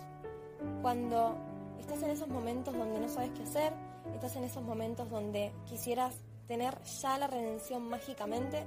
Cuando 0.81 1.35
estás 1.79 2.01
en 2.03 2.11
esos 2.11 2.27
momentos 2.27 2.75
donde 2.75 2.99
no 2.99 3.09
sabes 3.09 3.31
qué 3.31 3.43
hacer, 3.43 3.73
estás 4.13 4.35
en 4.35 4.43
esos 4.43 4.63
momentos 4.63 5.09
donde 5.09 5.51
quisieras 5.65 6.15
tener 6.47 6.81
ya 6.83 7.17
la 7.17 7.27
redención 7.27 7.87
mágicamente 7.87 8.65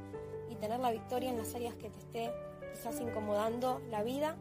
y 0.50 0.54
tener 0.56 0.80
la 0.80 0.90
victoria 0.90 1.30
en 1.30 1.38
las 1.38 1.54
áreas 1.54 1.74
que 1.74 1.90
te 1.90 1.98
esté 1.98 2.30
quizás 2.72 3.00
incomodando 3.00 3.80
la 3.90 4.02
vida, 4.02 4.36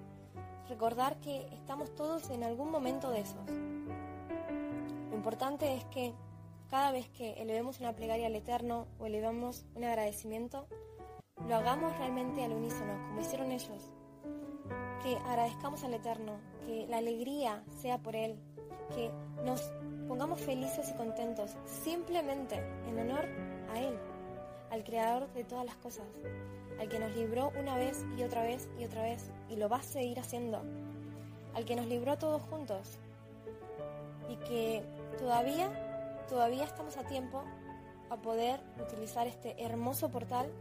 recordar 0.68 1.20
que 1.22 1.48
estamos 1.54 1.94
todos 1.96 2.30
en 2.30 2.44
algún 2.44 2.72
momento 2.72 3.12
de 3.12 3.22
esos. 3.22 3.46
Lo 5.10 5.16
importante 5.16 5.75
es 5.75 5.86
que 5.86 6.14
cada 6.70 6.92
vez 6.92 7.08
que 7.10 7.34
elevemos 7.42 7.80
una 7.80 7.94
plegaria 7.94 8.28
al 8.28 8.36
Eterno 8.36 8.88
o 9.00 9.06
elevamos 9.06 9.66
un 9.75 9.84
agradecimiento, 9.84 10.68
lo 11.48 11.56
hagamos 11.56 11.98
realmente 11.98 12.44
al 12.44 12.54
unísono, 12.54 12.94
como 13.08 13.22
hicieron 13.22 13.52
ellos. 13.52 13.95
Que 15.06 15.18
agradezcamos 15.18 15.84
al 15.84 15.94
Eterno, 15.94 16.40
que 16.66 16.88
la 16.88 16.98
alegría 16.98 17.64
sea 17.80 18.00
por 18.00 18.16
Él, 18.16 18.40
que 18.96 19.12
nos 19.44 19.62
pongamos 20.08 20.42
felices 20.42 20.90
y 20.90 20.94
contentos 20.94 21.52
simplemente 21.84 22.56
en 22.88 22.98
honor 22.98 23.26
a 23.72 23.80
Él, 23.82 24.00
al 24.72 24.84
Creador 24.84 25.32
de 25.34 25.44
todas 25.44 25.64
las 25.64 25.76
cosas, 25.76 26.08
al 26.80 26.90
que 26.90 26.98
nos 26.98 27.16
libró 27.16 27.52
una 27.60 27.78
vez 27.78 28.04
y 28.18 28.24
otra 28.24 28.42
vez 28.42 28.68
y 28.80 28.86
otra 28.86 29.04
vez 29.04 29.30
y 29.48 29.58
lo 29.58 29.70
va 29.70 29.78
a 29.78 29.84
seguir 29.84 30.20
haciendo, 30.20 30.64
al 31.54 31.66
que 31.66 31.76
nos 31.76 31.86
libró 31.86 32.18
todos 32.18 32.42
juntos 32.42 32.98
y 34.28 34.38
que 34.38 34.84
todavía, 35.20 35.70
todavía 36.28 36.64
estamos 36.64 36.98
a 36.98 37.04
tiempo 37.04 37.44
a 38.10 38.18
poder 38.18 38.60
utilizar 38.84 39.28
este 39.28 39.64
hermoso 39.64 40.10
portal 40.10 40.52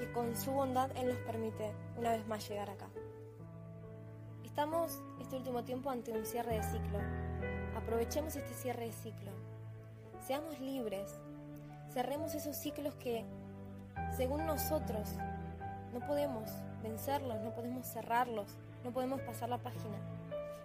que 0.00 0.10
con 0.10 0.34
su 0.34 0.50
bondad 0.50 0.90
Él 0.96 1.06
nos 1.06 1.18
permite 1.18 1.70
una 1.96 2.10
vez 2.10 2.26
más 2.26 2.48
llegar 2.48 2.70
acá. 2.70 2.88
Estamos 4.58 4.98
este 5.20 5.36
último 5.36 5.62
tiempo 5.62 5.88
ante 5.88 6.10
un 6.10 6.26
cierre 6.26 6.56
de 6.56 6.64
ciclo. 6.64 6.98
Aprovechemos 7.76 8.34
este 8.34 8.52
cierre 8.54 8.86
de 8.86 8.92
ciclo. 8.92 9.30
Seamos 10.26 10.58
libres. 10.58 11.14
Cerremos 11.94 12.34
esos 12.34 12.56
ciclos 12.56 12.92
que, 12.96 13.24
según 14.16 14.46
nosotros, 14.46 15.10
no 15.94 16.04
podemos 16.04 16.50
vencerlos, 16.82 17.40
no 17.40 17.54
podemos 17.54 17.86
cerrarlos, 17.86 18.48
no 18.82 18.90
podemos 18.90 19.20
pasar 19.20 19.48
la 19.48 19.58
página. 19.58 19.96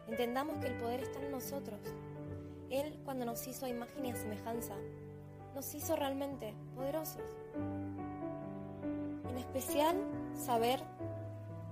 Entendamos 0.08 0.58
que 0.58 0.70
el 0.70 0.80
poder 0.80 1.02
está 1.02 1.20
en 1.20 1.30
nosotros. 1.30 1.80
Él, 2.72 3.00
cuando 3.06 3.26
nos 3.26 3.48
hizo 3.48 3.68
a 3.68 3.70
imagen 3.70 4.08
y 4.08 4.12
a 4.12 4.16
semejanza, 4.16 4.74
nos 5.54 5.72
hizo 5.76 5.96
realmente 5.96 6.56
poderosos. 6.76 7.22
En 9.30 9.38
especial, 9.38 9.96
saber 10.36 10.82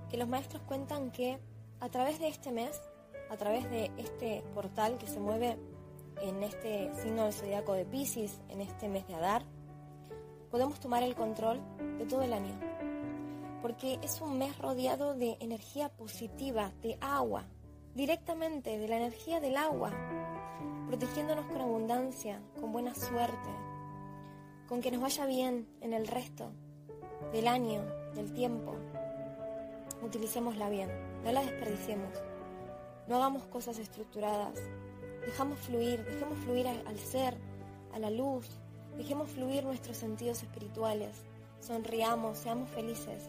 que 0.08 0.18
los 0.18 0.28
maestros 0.28 0.62
cuentan 0.68 1.10
que 1.10 1.40
a 1.82 1.88
través 1.88 2.20
de 2.20 2.28
este 2.28 2.52
mes, 2.52 2.80
a 3.28 3.36
través 3.36 3.68
de 3.68 3.90
este 3.96 4.44
portal 4.54 4.98
que 4.98 5.08
se 5.08 5.18
mueve 5.18 5.58
en 6.20 6.40
este 6.44 6.94
signo 7.02 7.24
del 7.24 7.32
zodiaco 7.32 7.72
de 7.72 7.84
Pisces, 7.84 8.40
en 8.50 8.60
este 8.60 8.88
mes 8.88 9.04
de 9.08 9.16
Adar, 9.16 9.42
podemos 10.48 10.78
tomar 10.78 11.02
el 11.02 11.16
control 11.16 11.60
de 11.98 12.06
todo 12.06 12.22
el 12.22 12.34
año. 12.34 12.56
Porque 13.62 13.98
es 14.00 14.20
un 14.20 14.38
mes 14.38 14.56
rodeado 14.58 15.14
de 15.14 15.36
energía 15.40 15.88
positiva, 15.88 16.72
de 16.82 16.96
agua, 17.00 17.46
directamente 17.96 18.78
de 18.78 18.86
la 18.86 18.98
energía 18.98 19.40
del 19.40 19.56
agua, 19.56 19.90
protegiéndonos 20.86 21.46
con 21.46 21.62
abundancia, 21.62 22.40
con 22.60 22.70
buena 22.70 22.94
suerte, 22.94 23.50
con 24.68 24.80
que 24.80 24.92
nos 24.92 25.00
vaya 25.00 25.26
bien 25.26 25.66
en 25.80 25.94
el 25.94 26.06
resto 26.06 26.52
del 27.32 27.48
año, 27.48 27.82
del 28.14 28.32
tiempo. 28.32 28.76
Utilicémosla 30.00 30.68
bien 30.68 31.11
no 31.24 31.32
la 31.32 31.42
desperdiciemos. 31.42 32.12
No 33.06 33.16
hagamos 33.16 33.44
cosas 33.44 33.78
estructuradas. 33.78 34.58
Dejamos 35.24 35.58
fluir, 35.60 36.04
dejemos 36.04 36.38
fluir 36.40 36.66
al, 36.66 36.98
ser, 36.98 37.36
a 37.92 37.98
la 37.98 38.10
luz. 38.10 38.48
Dejemos 38.96 39.30
fluir 39.30 39.64
nuestros 39.64 39.96
sentidos 39.96 40.42
espirituales. 40.42 41.16
Sonriamos, 41.60 42.38
seamos 42.38 42.70
felices. 42.70 43.28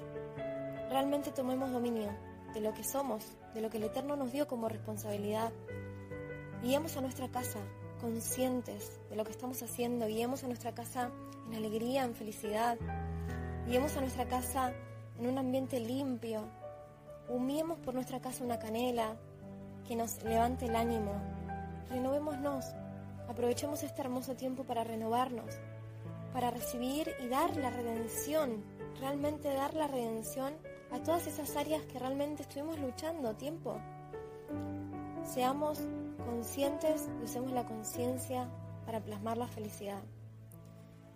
Realmente 0.90 1.32
tomemos 1.32 1.72
dominio 1.72 2.10
de 2.54 2.62
lo 2.62 2.74
que 2.74 2.84
somos, 2.84 3.26
de 3.54 3.62
lo 3.62 3.70
que 3.70 3.78
el 3.78 3.84
Eterno 3.84 4.16
nos 4.16 4.32
dio 4.32 4.48
como 4.48 4.70
responsabilidad. 4.70 5.52
Guiemos 6.62 6.98
a 6.98 7.02
nuestra 7.02 7.30
casa 7.30 7.60
conscientes 8.00 9.00
de 9.10 9.16
lo 9.16 9.24
que 9.24 9.32
estamos 9.32 9.62
haciendo. 9.64 10.08
Guiemos 10.08 10.44
a 10.44 10.48
nuestra 10.48 10.74
casa 10.74 11.12
en 11.48 11.56
alegría, 11.56 12.04
en 12.04 12.16
felicidad. 12.16 12.78
Guiemos 13.68 13.96
a 13.98 14.02
nuestra 14.02 14.28
casa 14.28 14.74
en 15.20 15.28
un 15.28 15.38
ambiente 15.38 15.80
limpio, 15.80 16.44
Humiemos 17.30 17.80
por 17.80 17.94
nuestra 17.94 18.20
casa 18.20 18.44
una 18.44 18.60
canela 18.60 19.16
que 19.88 19.96
nos 19.96 20.22
levante 20.24 20.66
el 20.66 20.76
ánimo. 20.76 21.14
Renovémonos. 21.90 22.66
Aprovechemos 23.30 23.82
este 23.84 24.02
hermoso 24.02 24.36
tiempo 24.36 24.66
para 24.66 24.84
renovarnos, 24.84 25.56
para 26.34 26.52
recibir 26.52 27.10
y 27.24 27.28
dar 27.30 27.56
la 27.56 27.70
redención, 27.70 28.64
realmente 29.00 29.54
dar 29.54 29.74
la 29.74 29.88
redención 29.88 30.54
a 30.92 31.00
todas 31.00 31.26
esas 31.28 31.56
áreas 31.56 31.84
que 31.86 31.98
realmente 31.98 32.44
estuvimos 32.44 32.78
luchando 32.80 33.36
tiempo. 33.36 33.80
Seamos 35.24 35.80
conscientes 36.26 37.10
y 37.22 37.24
usemos 37.24 37.54
la 37.54 37.66
conciencia 37.66 38.50
para 38.86 39.00
plasmar 39.00 39.38
la 39.38 39.48
felicidad. 39.48 40.04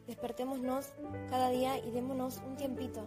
Despertémonos 0.07 0.93
cada 1.29 1.49
día 1.49 1.77
y 1.77 1.91
démonos 1.91 2.41
un 2.47 2.55
tiempito 2.55 3.05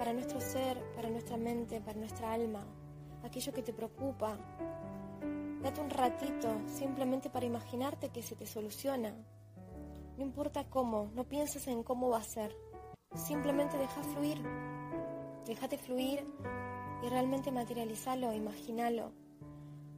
para 0.00 0.14
nuestro 0.14 0.40
ser, 0.40 0.78
para 0.96 1.10
nuestra 1.10 1.36
mente, 1.36 1.78
para 1.82 1.98
nuestra 1.98 2.32
alma, 2.32 2.64
aquello 3.22 3.52
que 3.52 3.62
te 3.62 3.74
preocupa. 3.74 4.34
Date 5.62 5.78
un 5.78 5.90
ratito 5.90 6.48
simplemente 6.68 7.28
para 7.28 7.44
imaginarte 7.44 8.08
que 8.08 8.22
se 8.22 8.34
te 8.34 8.46
soluciona. 8.46 9.12
No 10.16 10.24
importa 10.24 10.64
cómo, 10.70 11.10
no 11.14 11.24
pienses 11.24 11.68
en 11.68 11.82
cómo 11.82 12.08
va 12.08 12.16
a 12.16 12.22
ser. 12.22 12.56
Simplemente 13.14 13.76
deja 13.76 14.02
fluir. 14.02 14.42
Déjate 15.44 15.76
fluir 15.76 16.26
y 17.02 17.08
realmente 17.10 17.52
materializalo, 17.52 18.32
imaginalo, 18.32 19.12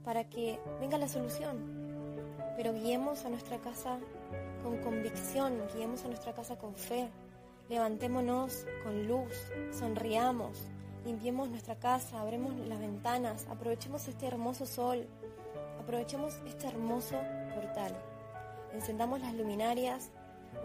para 0.02 0.28
que 0.28 0.58
venga 0.80 0.98
la 0.98 1.06
solución. 1.06 2.26
Pero 2.56 2.72
guiemos 2.72 3.24
a 3.24 3.28
nuestra 3.28 3.60
casa 3.60 4.00
con 4.64 4.78
convicción, 4.78 5.62
guiemos 5.76 6.04
a 6.04 6.08
nuestra 6.08 6.34
casa 6.34 6.58
con 6.58 6.74
fe, 6.74 7.08
Levantémonos 7.72 8.66
con 8.82 9.08
luz, 9.08 9.32
sonriamos, 9.72 10.58
limpiemos 11.06 11.48
nuestra 11.48 11.74
casa, 11.76 12.20
abremos 12.20 12.54
las 12.68 12.78
ventanas, 12.78 13.46
aprovechemos 13.48 14.06
este 14.08 14.26
hermoso 14.26 14.66
sol, 14.66 15.06
aprovechemos 15.80 16.34
este 16.46 16.68
hermoso 16.68 17.16
portal. 17.54 17.96
Encendamos 18.74 19.22
las 19.22 19.32
luminarias 19.32 20.10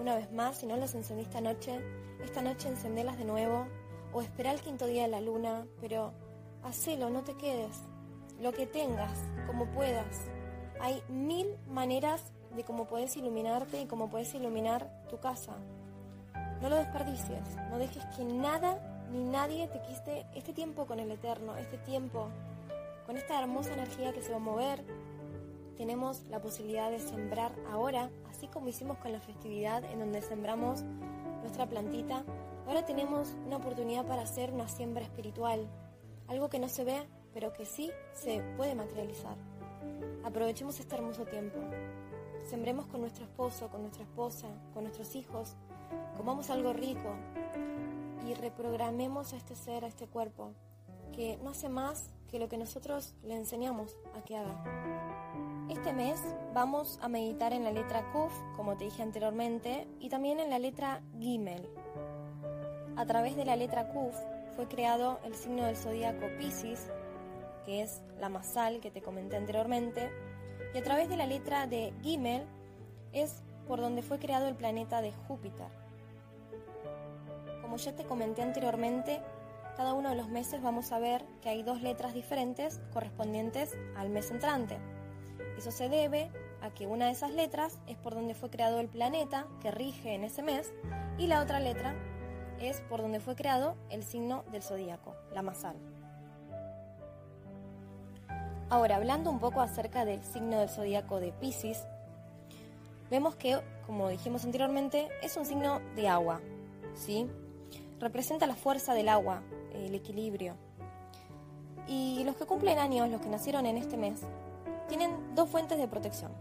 una 0.01 0.15
vez 0.15 0.33
más, 0.33 0.57
si 0.57 0.65
no 0.65 0.75
las 0.75 0.95
encendí 0.95 1.23
esta 1.23 1.39
noche, 1.39 1.79
esta 2.25 2.41
noche 2.41 2.67
encendelas 2.67 3.17
de 3.17 3.23
nuevo 3.23 3.67
o 4.11 4.21
espera 4.21 4.51
el 4.51 4.59
quinto 4.59 4.85
día 4.85 5.03
de 5.03 5.07
la 5.07 5.21
luna, 5.21 5.65
pero 5.79 6.11
hacelo, 6.61 7.09
no 7.09 7.23
te 7.23 7.35
quedes. 7.35 7.83
Lo 8.41 8.51
que 8.51 8.67
tengas, 8.67 9.17
como 9.45 9.65
puedas. 9.67 10.25
Hay 10.81 11.01
mil 11.07 11.55
maneras 11.69 12.33
de 12.53 12.65
cómo 12.65 12.85
puedes 12.85 13.15
iluminarte 13.15 13.79
y 13.79 13.85
cómo 13.85 14.09
puedes 14.09 14.35
iluminar 14.35 15.07
tu 15.09 15.21
casa. 15.21 15.55
No 16.61 16.69
lo 16.69 16.77
desperdicies, 16.77 17.55
no 17.69 17.77
dejes 17.77 18.03
que 18.15 18.23
nada 18.23 18.79
ni 19.11 19.23
nadie 19.23 19.67
te 19.67 19.81
quiste 19.81 20.25
este 20.35 20.53
tiempo 20.53 20.85
con 20.85 20.99
el 20.99 21.11
Eterno, 21.11 21.55
este 21.55 21.77
tiempo 21.77 22.29
con 23.05 23.15
esta 23.15 23.39
hermosa 23.39 23.73
energía 23.73 24.11
que 24.11 24.21
se 24.21 24.31
va 24.31 24.37
a 24.37 24.39
mover. 24.39 24.83
Tenemos 25.77 26.23
la 26.29 26.41
posibilidad 26.41 26.89
de 26.91 26.99
sembrar 26.99 27.53
ahora, 27.71 28.09
así 28.29 28.47
como 28.47 28.67
hicimos 28.67 28.97
con 28.97 29.13
la 29.13 29.21
festividad 29.21 29.83
en 29.85 29.99
donde 29.99 30.21
sembramos 30.21 30.83
nuestra 31.41 31.67
plantita. 31.67 32.23
Ahora 32.65 32.85
tenemos 32.85 33.35
una 33.45 33.57
oportunidad 33.57 34.05
para 34.05 34.23
hacer 34.23 34.51
una 34.51 34.67
siembra 34.67 35.03
espiritual, 35.03 35.67
algo 36.27 36.49
que 36.49 36.59
no 36.59 36.67
se 36.67 36.83
ve, 36.83 37.07
pero 37.33 37.53
que 37.53 37.65
sí 37.65 37.91
se 38.13 38.41
puede 38.57 38.75
materializar. 38.75 39.37
Aprovechemos 40.25 40.79
este 40.79 40.95
hermoso 40.95 41.25
tiempo. 41.25 41.59
Sembremos 42.43 42.87
con 42.87 43.01
nuestro 43.01 43.23
esposo, 43.23 43.69
con 43.69 43.81
nuestra 43.81 44.03
esposa, 44.03 44.47
con 44.73 44.83
nuestros 44.83 45.15
hijos, 45.15 45.55
comamos 46.17 46.49
algo 46.49 46.73
rico 46.73 47.15
y 48.27 48.33
reprogramemos 48.33 49.33
a 49.33 49.37
este 49.37 49.55
ser, 49.55 49.85
a 49.85 49.87
este 49.87 50.07
cuerpo, 50.07 50.51
que 51.13 51.37
no 51.43 51.51
hace 51.51 51.69
más 51.69 52.09
que 52.29 52.39
lo 52.39 52.49
que 52.49 52.57
nosotros 52.57 53.13
le 53.23 53.35
enseñamos 53.35 53.95
a 54.15 54.21
que 54.23 54.35
haga. 54.35 54.63
Este 55.69 55.93
mes 55.93 56.19
vamos 56.53 56.99
a 57.01 57.07
meditar 57.07 57.53
en 57.53 57.63
la 57.63 57.71
letra 57.71 58.11
Kuf, 58.11 58.33
como 58.55 58.75
te 58.75 58.85
dije 58.85 59.03
anteriormente, 59.03 59.87
y 59.99 60.09
también 60.09 60.39
en 60.39 60.49
la 60.49 60.59
letra 60.59 61.01
Gimel. 61.19 61.69
A 62.95 63.05
través 63.05 63.35
de 63.35 63.45
la 63.45 63.55
letra 63.55 63.89
Kuf 63.89 64.15
fue 64.55 64.67
creado 64.67 65.19
el 65.23 65.35
signo 65.35 65.65
del 65.65 65.77
zodíaco 65.77 66.25
Pisces, 66.37 66.89
que 67.65 67.81
es 67.83 68.01
la 68.19 68.29
masal 68.29 68.79
que 68.79 68.91
te 68.91 69.01
comenté 69.01 69.37
anteriormente, 69.37 70.09
y 70.73 70.77
a 70.77 70.83
través 70.83 71.09
de 71.09 71.17
la 71.17 71.27
letra 71.27 71.67
de 71.67 71.93
Gimel 72.01 72.43
es 73.13 73.41
por 73.67 73.79
donde 73.79 74.01
fue 74.01 74.19
creado 74.19 74.47
el 74.47 74.55
planeta 74.55 75.01
de 75.01 75.13
Júpiter. 75.27 75.86
Como 77.77 77.85
ya 77.91 77.95
te 77.95 78.05
comenté 78.05 78.41
anteriormente, 78.41 79.21
cada 79.75 79.93
uno 79.93 80.09
de 80.09 80.15
los 80.15 80.29
meses 80.29 80.63
vamos 80.63 80.91
a 80.91 80.97
ver 80.97 81.23
que 81.43 81.49
hay 81.49 81.61
dos 81.61 81.83
letras 81.83 82.15
diferentes 82.15 82.81
correspondientes 82.91 83.77
al 83.95 84.09
mes 84.09 84.31
entrante. 84.31 84.79
Eso 85.59 85.69
se 85.69 85.87
debe 85.87 86.31
a 86.63 86.71
que 86.71 86.87
una 86.87 87.05
de 87.05 87.11
esas 87.11 87.31
letras 87.33 87.77
es 87.85 87.95
por 87.95 88.15
donde 88.15 88.33
fue 88.33 88.49
creado 88.49 88.79
el 88.79 88.87
planeta 88.87 89.45
que 89.61 89.69
rige 89.69 90.15
en 90.15 90.23
ese 90.23 90.41
mes 90.41 90.73
y 91.19 91.27
la 91.27 91.39
otra 91.39 91.59
letra 91.59 91.93
es 92.59 92.81
por 92.89 93.03
donde 93.03 93.19
fue 93.19 93.35
creado 93.35 93.75
el 93.91 94.03
signo 94.03 94.43
del 94.51 94.63
zodíaco, 94.63 95.13
la 95.31 95.43
masal. 95.43 95.75
Ahora, 98.71 98.95
hablando 98.95 99.29
un 99.29 99.37
poco 99.37 99.61
acerca 99.61 100.03
del 100.03 100.23
signo 100.23 100.57
del 100.61 100.69
zodíaco 100.69 101.19
de 101.19 101.31
Pisces, 101.31 101.85
vemos 103.11 103.35
que, 103.35 103.61
como 103.85 104.09
dijimos 104.09 104.45
anteriormente, 104.45 105.09
es 105.21 105.37
un 105.37 105.45
signo 105.45 105.79
de 105.95 106.07
agua, 106.07 106.41
¿sí? 106.95 107.29
Representa 107.99 108.45
la 108.47 108.55
fuerza 108.55 108.93
del 108.93 109.09
agua, 109.09 109.41
el 109.73 109.95
equilibrio. 109.95 110.55
Y 111.87 112.23
los 112.23 112.35
que 112.35 112.45
cumplen 112.45 112.79
años, 112.79 113.09
los 113.09 113.21
que 113.21 113.29
nacieron 113.29 113.65
en 113.65 113.77
este 113.77 113.97
mes, 113.97 114.21
tienen 114.87 115.35
dos 115.35 115.49
fuentes 115.49 115.77
de 115.77 115.87
protección. 115.87 116.31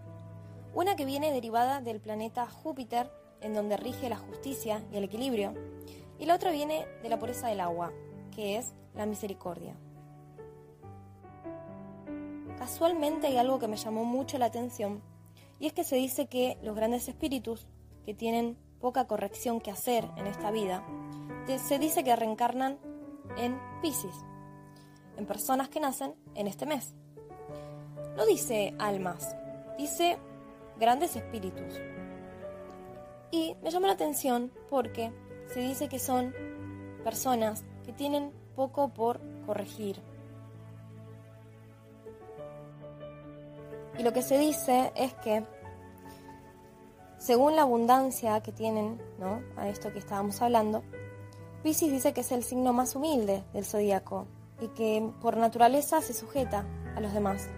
Una 0.75 0.97
que 0.97 1.05
viene 1.05 1.33
derivada 1.33 1.81
del 1.81 2.01
planeta 2.01 2.47
Júpiter, 2.47 3.11
en 3.41 3.55
donde 3.55 3.77
rige 3.77 4.09
la 4.09 4.17
justicia 4.17 4.83
y 4.93 4.97
el 4.97 5.05
equilibrio, 5.05 5.55
y 6.19 6.27
la 6.27 6.35
otra 6.35 6.51
viene 6.51 6.87
de 7.03 7.09
la 7.09 7.19
pureza 7.19 7.49
del 7.49 7.61
agua, 7.61 7.93
que 8.35 8.57
es 8.57 8.73
la 8.95 9.07
misericordia. 9.07 9.75
Casualmente 12.59 13.27
hay 13.29 13.37
algo 13.37 13.59
que 13.59 13.69
me 13.69 13.77
llamó 13.77 14.05
mucho 14.05 14.39
la 14.39 14.47
atención, 14.47 15.01
y 15.59 15.67
es 15.67 15.73
que 15.73 15.85
se 15.85 15.97
dice 15.97 16.27
que 16.27 16.59
los 16.63 16.77
grandes 16.77 17.09
espíritus, 17.09 17.67
que 18.05 18.15
tienen 18.15 18.59
poca 18.81 19.07
corrección 19.07 19.61
que 19.61 19.71
hacer 19.71 20.09
en 20.17 20.27
esta 20.27 20.51
vida, 20.51 20.83
se 21.59 21.79
dice 21.79 22.05
que 22.05 22.17
reencarnan 22.17 22.79
en 23.37 23.59
Pisces, 23.81 24.17
en 25.17 25.27
personas 25.27 25.69
que 25.69 25.81
nacen 25.81 26.15
en 26.35 26.47
este 26.47 26.67
mes. 26.67 26.95
No 28.17 28.27
dice 28.27 28.75
almas, 28.79 29.37
dice 29.79 30.19
grandes 30.79 31.17
espíritus. 31.17 31.81
Y 33.31 33.57
me 33.63 33.71
llama 33.71 33.89
la 33.89 33.95
atención 33.95 34.51
porque 34.71 35.13
se 35.53 35.61
dice 35.61 35.89
que 35.89 35.99
son 35.99 36.35
personas 37.05 37.65
que 37.85 37.93
tienen 37.93 38.33
poco 38.55 38.89
por 38.89 39.21
corregir. 39.45 40.01
Y 43.99 44.03
lo 44.03 44.13
que 44.13 44.23
se 44.23 44.39
dice 44.39 44.93
es 44.95 45.15
que, 45.15 45.45
según 47.19 47.57
la 47.57 47.63
abundancia 47.63 48.41
que 48.43 48.53
tienen, 48.53 49.01
¿no? 49.19 49.43
A 49.57 49.69
esto 49.69 49.93
que 49.93 49.99
estábamos 49.99 50.43
hablando, 50.43 50.83
Pisces 51.63 51.91
dice 51.91 52.13
que 52.13 52.21
es 52.21 52.33
el 52.33 52.45
signo 52.45 52.73
más 52.73 52.95
humilde 52.95 53.43
del 53.53 53.65
zodíaco 53.65 54.27
y 54.61 54.69
que 54.69 55.11
por 55.21 55.37
naturaleza 55.37 56.01
se 56.01 56.15
sujeta 56.15 56.65
a 56.97 57.01
los 57.01 57.13
demás. 57.13 57.49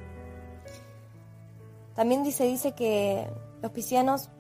También 1.95 2.23
dice, 2.23 2.45
dice 2.45 2.73
que 2.73 3.29
los 3.61 3.73
piscianos 3.73 4.31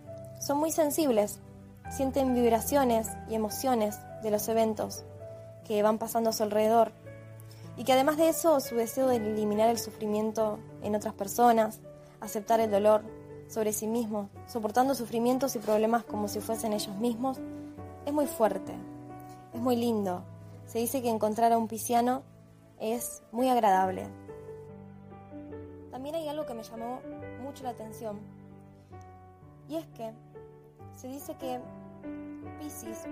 son 0.40 0.58
muy 0.58 0.70
sensibles, 0.70 1.40
sienten 1.90 2.34
vibraciones 2.34 3.08
y 3.28 3.34
emociones 3.34 3.98
de 4.22 4.30
los 4.30 4.48
eventos 4.48 5.04
que 5.66 5.82
van 5.82 5.98
pasando 5.98 6.30
a 6.30 6.32
su 6.32 6.42
alrededor 6.42 6.92
y 7.76 7.84
que 7.84 7.92
además 7.92 8.16
de 8.16 8.28
eso 8.28 8.60
su 8.60 8.74
deseo 8.74 9.06
de 9.08 9.16
eliminar 9.16 9.68
el 9.68 9.78
sufrimiento 9.78 10.58
en 10.82 10.96
otras 10.96 11.14
personas, 11.14 11.80
aceptar 12.20 12.60
el 12.60 12.70
dolor 12.70 13.02
sobre 13.48 13.72
sí 13.72 13.86
mismo, 13.86 14.28
soportando 14.46 14.94
sufrimientos 14.94 15.56
y 15.56 15.58
problemas 15.58 16.04
como 16.04 16.28
si 16.28 16.40
fuesen 16.40 16.72
ellos 16.72 16.96
mismos, 16.96 17.38
es 18.04 18.12
muy 18.12 18.26
fuerte, 18.26 18.74
es 19.52 19.60
muy 19.60 19.76
lindo. 19.76 20.24
Se 20.66 20.78
dice 20.78 21.02
que 21.02 21.10
encontrar 21.10 21.52
a 21.52 21.58
un 21.58 21.68
pisciano 21.68 22.22
es 22.78 23.22
muy 23.32 23.48
agradable. 23.48 24.06
También 25.90 26.14
hay 26.14 26.28
algo 26.28 26.46
que 26.46 26.54
me 26.54 26.62
llamó 26.62 27.00
mucho 27.42 27.64
la 27.64 27.70
atención, 27.70 28.20
y 29.68 29.76
es 29.76 29.86
que 29.88 30.12
se 30.96 31.08
dice 31.08 31.34
que 31.36 31.60
Pisces 32.58 33.04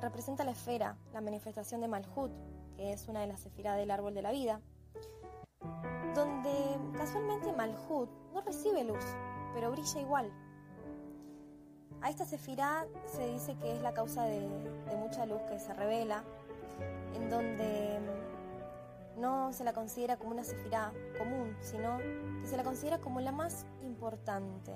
representa 0.00 0.44
la 0.44 0.52
esfera, 0.52 0.96
la 1.12 1.20
manifestación 1.20 1.80
de 1.80 1.88
Malhut, 1.88 2.32
que 2.76 2.92
es 2.92 3.06
una 3.08 3.20
de 3.20 3.26
las 3.26 3.44
esferas 3.44 3.76
del 3.76 3.90
árbol 3.90 4.14
de 4.14 4.22
la 4.22 4.32
vida, 4.32 4.60
donde 6.14 6.78
casualmente 6.96 7.52
Malhut 7.52 8.08
no 8.32 8.40
recibe 8.40 8.84
luz, 8.84 9.04
pero 9.54 9.70
brilla 9.70 10.00
igual. 10.00 10.32
A 12.06 12.08
esta 12.08 12.24
sefirá 12.24 12.86
se 13.04 13.26
dice 13.26 13.56
que 13.56 13.74
es 13.74 13.82
la 13.82 13.92
causa 13.92 14.22
de, 14.22 14.38
mucha 14.96 15.26
luz 15.26 15.42
que 15.48 15.58
se 15.58 15.74
revela, 15.74 16.22
en 17.16 17.28
donde 17.28 17.98
no 19.16 19.52
se 19.52 19.64
la 19.64 19.72
considera 19.72 20.16
como 20.16 20.30
una 20.30 20.44
sefirá 20.44 20.92
común, 21.18 21.56
sino 21.60 21.98
que 21.98 22.46
se 22.46 22.56
la 22.56 22.62
considera 22.62 22.98
como 22.98 23.20
la 23.20 23.32
más 23.32 23.66
importante, 23.82 24.70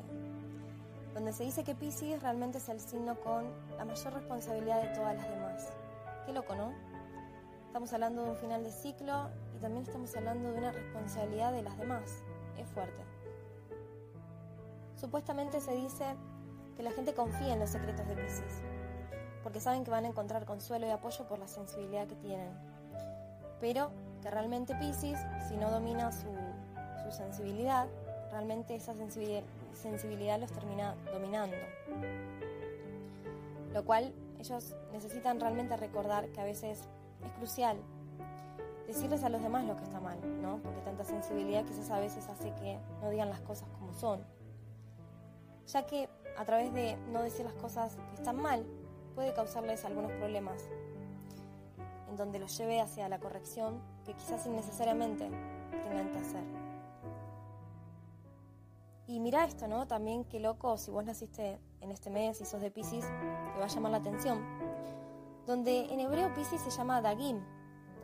donde 1.15 1.33
se 1.33 1.45
dice 1.45 1.63
que 1.63 1.77
Pisces 1.77 2.21
realmente 2.21 2.59
es 2.59 2.69
el 2.69 2.81
signo 2.81 3.15
con 3.21 3.45
la 3.77 3.85
mayor 3.85 4.13
responsabilidad 4.13 4.83
de 4.83 4.89
todas 4.89 5.15
las 5.15 5.31
demás. 5.31 5.69
Qué 6.27 6.33
loco, 6.33 6.57
¿no? 6.57 6.73
Estamos 7.69 7.93
hablando 7.93 8.25
de 8.25 8.31
un 8.31 8.37
final 8.39 8.65
de 8.65 8.73
ciclo 8.73 9.31
y 9.57 9.61
también 9.61 9.85
estamos 9.85 10.17
hablando 10.17 10.51
de 10.51 10.59
una 10.59 10.73
responsabilidad 10.73 11.53
de 11.53 11.63
las 11.63 11.79
demás. 11.79 12.25
Es 12.59 12.69
fuerte. 12.71 13.05
Supuestamente 14.97 15.61
se 15.61 15.77
dice 15.77 16.17
que 16.81 16.85
la 16.85 16.93
gente 16.93 17.13
confía 17.13 17.53
en 17.53 17.61
los 17.61 17.69
secretos 17.69 18.09
de 18.09 18.15
Pisces, 18.15 18.63
porque 19.43 19.61
saben 19.61 19.85
que 19.85 19.91
van 19.91 20.07
a 20.07 20.09
encontrar 20.09 20.47
consuelo 20.47 20.87
y 20.87 20.91
apoyo 20.91 21.27
por 21.29 21.39
la 21.39 21.47
sensibilidad 21.47 22.07
que 22.07 22.15
tienen. 22.15 22.49
Pero 23.61 23.91
que 24.23 24.31
realmente 24.31 24.75
Pisces, 24.77 25.19
si 25.47 25.59
no 25.59 25.71
domina 25.71 26.11
su, 26.11 26.31
sensibilidad, 27.11 27.87
realmente 28.31 28.77
esa 28.77 28.95
sensibilidad, 28.95 29.43
sensibilidad 29.75 30.41
los 30.41 30.51
termina 30.53 30.95
dominando. 31.13 31.57
Lo 33.75 33.85
cual 33.85 34.15
ellos 34.39 34.75
necesitan 34.91 35.39
realmente 35.39 35.77
recordar 35.77 36.29
que 36.29 36.41
a 36.41 36.45
veces 36.45 36.89
es 37.23 37.31
crucial 37.33 37.77
decirles 38.87 39.23
a 39.23 39.29
los 39.29 39.43
demás 39.43 39.67
lo 39.67 39.77
que 39.77 39.83
está 39.83 40.01
mal, 40.01 40.19
¿no? 40.41 40.61
Porque 40.63 40.81
tanta 40.81 41.05
sensibilidad 41.05 41.63
quizás 41.67 41.91
a 41.91 42.01
veces 42.01 42.27
hace 42.29 42.55
que 42.55 42.79
no 43.03 43.11
digan 43.11 43.29
las 43.29 43.41
cosas 43.43 43.69
como 43.79 43.93
son. 43.93 44.25
Ya 45.67 45.87
que 45.87 46.09
a 46.41 46.45
través 46.47 46.73
de 46.73 46.97
no 47.13 47.21
decir 47.23 47.45
las 47.45 47.53
cosas 47.53 47.99
que 48.09 48.15
están 48.15 48.41
mal, 48.41 48.65
puede 49.15 49.35
causarles 49.35 49.85
algunos 49.85 50.11
problemas, 50.13 50.71
en 52.09 52.17
donde 52.17 52.39
los 52.39 52.57
lleve 52.57 52.81
hacia 52.81 53.11
la 53.11 53.21
corrección 53.21 53.79
que 54.07 54.15
quizás 54.15 54.47
innecesariamente 54.47 55.29
tengan 55.71 56.11
que 56.11 56.19
hacer. 56.19 56.43
Y 59.07 59.21
mira 59.21 59.45
esto, 59.45 59.69
¿no? 59.69 59.87
También 59.87 60.25
qué 60.25 60.41
loco, 60.41 60.79
si 60.79 60.91
vos 60.91 61.05
naciste 61.05 61.61
en 61.83 61.91
este 61.91 62.09
mes 62.09 62.41
y 62.41 62.47
sos 62.47 62.63
de 62.63 62.71
Pisces, 62.71 63.05
te 63.05 63.59
va 63.59 63.67
a 63.67 63.69
llamar 63.69 63.93
la 63.93 63.99
atención. 63.99 64.43
Donde 65.47 65.93
en 65.93 66.01
hebreo 66.01 66.33
Pisces 66.33 66.63
se 66.63 66.71
llama 66.71 67.03
Dagim, 67.03 67.45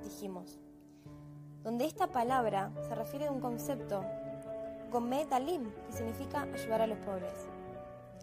dijimos. 0.05 0.61
Donde 1.63 1.87
esta 1.87 2.09
palabra 2.09 2.71
se 2.87 2.95
refiere 2.95 3.29
a 3.29 3.33
un 3.33 3.41
concepto, 3.41 4.05
Gomet 4.93 5.33
Alim, 5.33 5.71
que 5.87 5.93
significa 5.93 6.43
ayudar 6.43 6.83
a 6.83 6.87
los 6.87 6.99
pobres. 6.99 7.56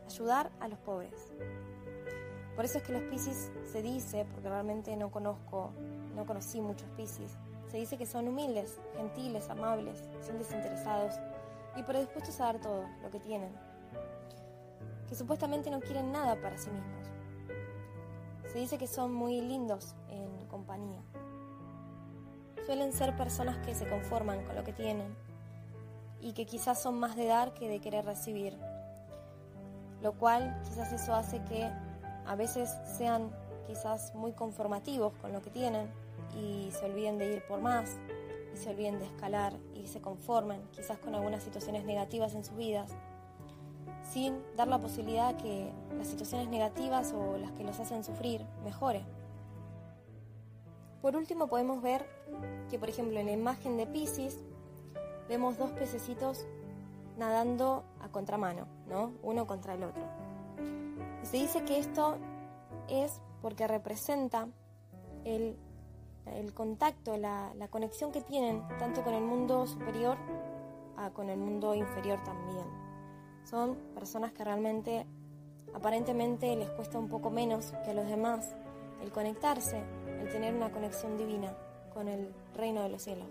Ayudar 0.07 0.51
a 0.59 0.67
los 0.67 0.79
pobres. 0.79 1.33
Por 2.55 2.65
eso 2.65 2.77
es 2.77 2.83
que 2.83 2.93
los 2.93 3.01
Pisces 3.03 3.51
se 3.71 3.81
dice, 3.81 4.25
porque 4.31 4.49
realmente 4.49 4.95
no 4.95 5.09
conozco, 5.09 5.71
no 6.15 6.25
conocí 6.25 6.61
muchos 6.61 6.87
Pisces, 6.91 7.37
se 7.73 7.77
dice 7.77 7.97
que 7.97 8.05
son 8.05 8.27
humildes, 8.27 8.79
gentiles, 8.95 9.49
amables, 9.49 10.03
son 10.23 10.37
desinteresados 10.37 11.15
y 11.75 11.81
predispuestos 11.81 12.39
a 12.39 12.45
dar 12.45 12.61
todo 12.61 12.85
lo 13.01 13.09
que 13.09 13.19
tienen, 13.19 13.51
que 15.09 15.15
supuestamente 15.15 15.71
no 15.71 15.79
quieren 15.79 16.11
nada 16.11 16.39
para 16.39 16.57
sí 16.59 16.69
mismos. 16.69 17.07
Se 18.51 18.59
dice 18.59 18.77
que 18.77 18.85
son 18.85 19.11
muy 19.11 19.41
lindos 19.41 19.95
en 20.09 20.45
compañía. 20.45 21.01
Suelen 22.67 22.93
ser 22.93 23.17
personas 23.17 23.57
que 23.65 23.73
se 23.73 23.89
conforman 23.89 24.45
con 24.45 24.55
lo 24.55 24.63
que 24.63 24.71
tienen 24.71 25.15
y 26.21 26.33
que 26.33 26.45
quizás 26.45 26.79
son 26.79 26.99
más 26.99 27.15
de 27.15 27.25
dar 27.25 27.55
que 27.55 27.67
de 27.67 27.79
querer 27.79 28.05
recibir, 28.05 28.55
lo 30.03 30.11
cual 30.13 30.61
quizás 30.65 30.91
eso 30.91 31.15
hace 31.15 31.41
que 31.45 31.71
a 32.25 32.35
veces 32.35 32.69
sean 32.97 33.31
quizás 33.65 34.13
muy 34.13 34.33
conformativos 34.33 35.13
con 35.21 35.31
lo 35.31 35.41
que 35.41 35.49
tienen 35.49 35.89
y 36.37 36.69
se 36.71 36.85
olviden 36.85 37.17
de 37.17 37.33
ir 37.33 37.43
por 37.47 37.61
más 37.61 37.97
y 38.53 38.57
se 38.57 38.69
olviden 38.69 38.99
de 38.99 39.05
escalar 39.05 39.53
y 39.73 39.87
se 39.87 40.01
conformen 40.01 40.61
quizás 40.71 40.99
con 40.99 41.15
algunas 41.15 41.41
situaciones 41.41 41.85
negativas 41.85 42.35
en 42.35 42.43
sus 42.43 42.57
vidas, 42.57 42.91
sin 44.11 44.35
dar 44.57 44.67
la 44.67 44.77
posibilidad 44.77 45.37
que 45.37 45.71
las 45.97 46.07
situaciones 46.07 46.49
negativas 46.49 47.13
o 47.13 47.37
las 47.37 47.51
que 47.53 47.63
los 47.63 47.79
hacen 47.79 48.03
sufrir 48.03 48.45
mejore. 48.63 49.03
Por 51.01 51.15
último 51.15 51.47
podemos 51.47 51.81
ver 51.81 52.05
que 52.69 52.77
por 52.77 52.89
ejemplo 52.89 53.17
en 53.19 53.27
la 53.27 53.31
imagen 53.31 53.77
de 53.77 53.87
Pisces 53.87 54.37
vemos 55.29 55.57
dos 55.57 55.71
pececitos 55.71 56.45
nadando 57.17 57.83
contramano, 58.13 58.67
¿no? 58.87 59.11
Uno 59.21 59.45
contra 59.45 59.73
el 59.73 59.83
otro. 59.83 60.03
Y 61.21 61.25
se 61.25 61.37
dice 61.37 61.65
que 61.65 61.79
esto 61.79 62.17
es 62.87 63.19
porque 63.41 63.67
representa 63.67 64.47
el 65.25 65.57
el 66.25 66.53
contacto, 66.53 67.17
la, 67.17 67.53
conexión 67.69 68.11
que 68.11 68.21
tienen 68.21 68.61
tanto 68.79 69.03
con 69.03 69.13
el 69.13 69.23
mundo 69.23 69.67
superior 69.67 70.17
a 70.97 71.09
con 71.09 71.29
el 71.29 71.39
mundo 71.39 71.75
inferior 71.75 72.23
también. 72.23 72.65
Son 73.43 73.75
personas 73.93 74.31
que 74.31 74.43
realmente 74.43 75.05
aparentemente 75.73 76.55
les 76.55 76.69
cuesta 76.71 76.99
un 76.99 77.09
poco 77.09 77.29
menos 77.29 77.73
que 77.83 77.91
a 77.91 77.93
los 77.93 78.07
demás 78.07 78.55
el 79.01 79.11
conectarse, 79.11 79.81
el 80.19 80.29
tener 80.29 80.53
una 80.53 80.71
conexión 80.71 81.17
divina 81.17 81.53
con 81.93 82.07
el 82.07 82.33
reino 82.55 82.83
de 82.83 82.89
los 82.89 83.01
cielos. 83.01 83.29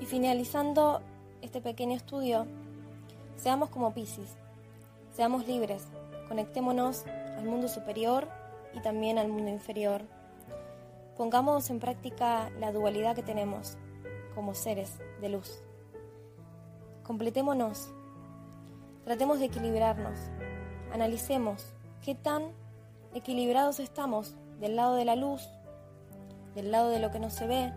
Y 0.00 0.06
finalizando 0.06 1.00
este 1.40 1.60
pequeño 1.60 1.96
estudio, 1.96 2.46
seamos 3.36 3.68
como 3.70 3.94
Pisces, 3.94 4.36
seamos 5.12 5.46
libres, 5.46 5.84
conectémonos 6.28 7.04
al 7.06 7.44
mundo 7.44 7.68
superior 7.68 8.28
y 8.74 8.80
también 8.80 9.18
al 9.18 9.28
mundo 9.28 9.50
inferior 9.50 10.02
Pongamos 11.16 11.70
en 11.70 11.78
práctica 11.78 12.50
la 12.58 12.72
dualidad 12.72 13.14
que 13.14 13.22
tenemos 13.22 13.76
como 14.34 14.52
seres 14.52 14.98
de 15.20 15.28
luz. 15.28 15.62
Completémonos. 17.04 17.88
Tratemos 19.04 19.38
de 19.38 19.44
equilibrarnos. 19.44 20.18
Analicemos 20.92 21.72
qué 22.02 22.16
tan 22.16 22.50
equilibrados 23.14 23.78
estamos 23.78 24.34
del 24.58 24.74
lado 24.74 24.96
de 24.96 25.04
la 25.04 25.14
luz, 25.14 25.48
del 26.56 26.72
lado 26.72 26.90
de 26.90 26.98
lo 26.98 27.12
que 27.12 27.20
no 27.20 27.30
se 27.30 27.46
ve, 27.46 27.72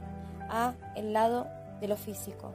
a 0.50 0.74
el 0.96 1.14
lado 1.14 1.46
de 1.80 1.88
lo 1.88 1.96
físico. 1.96 2.52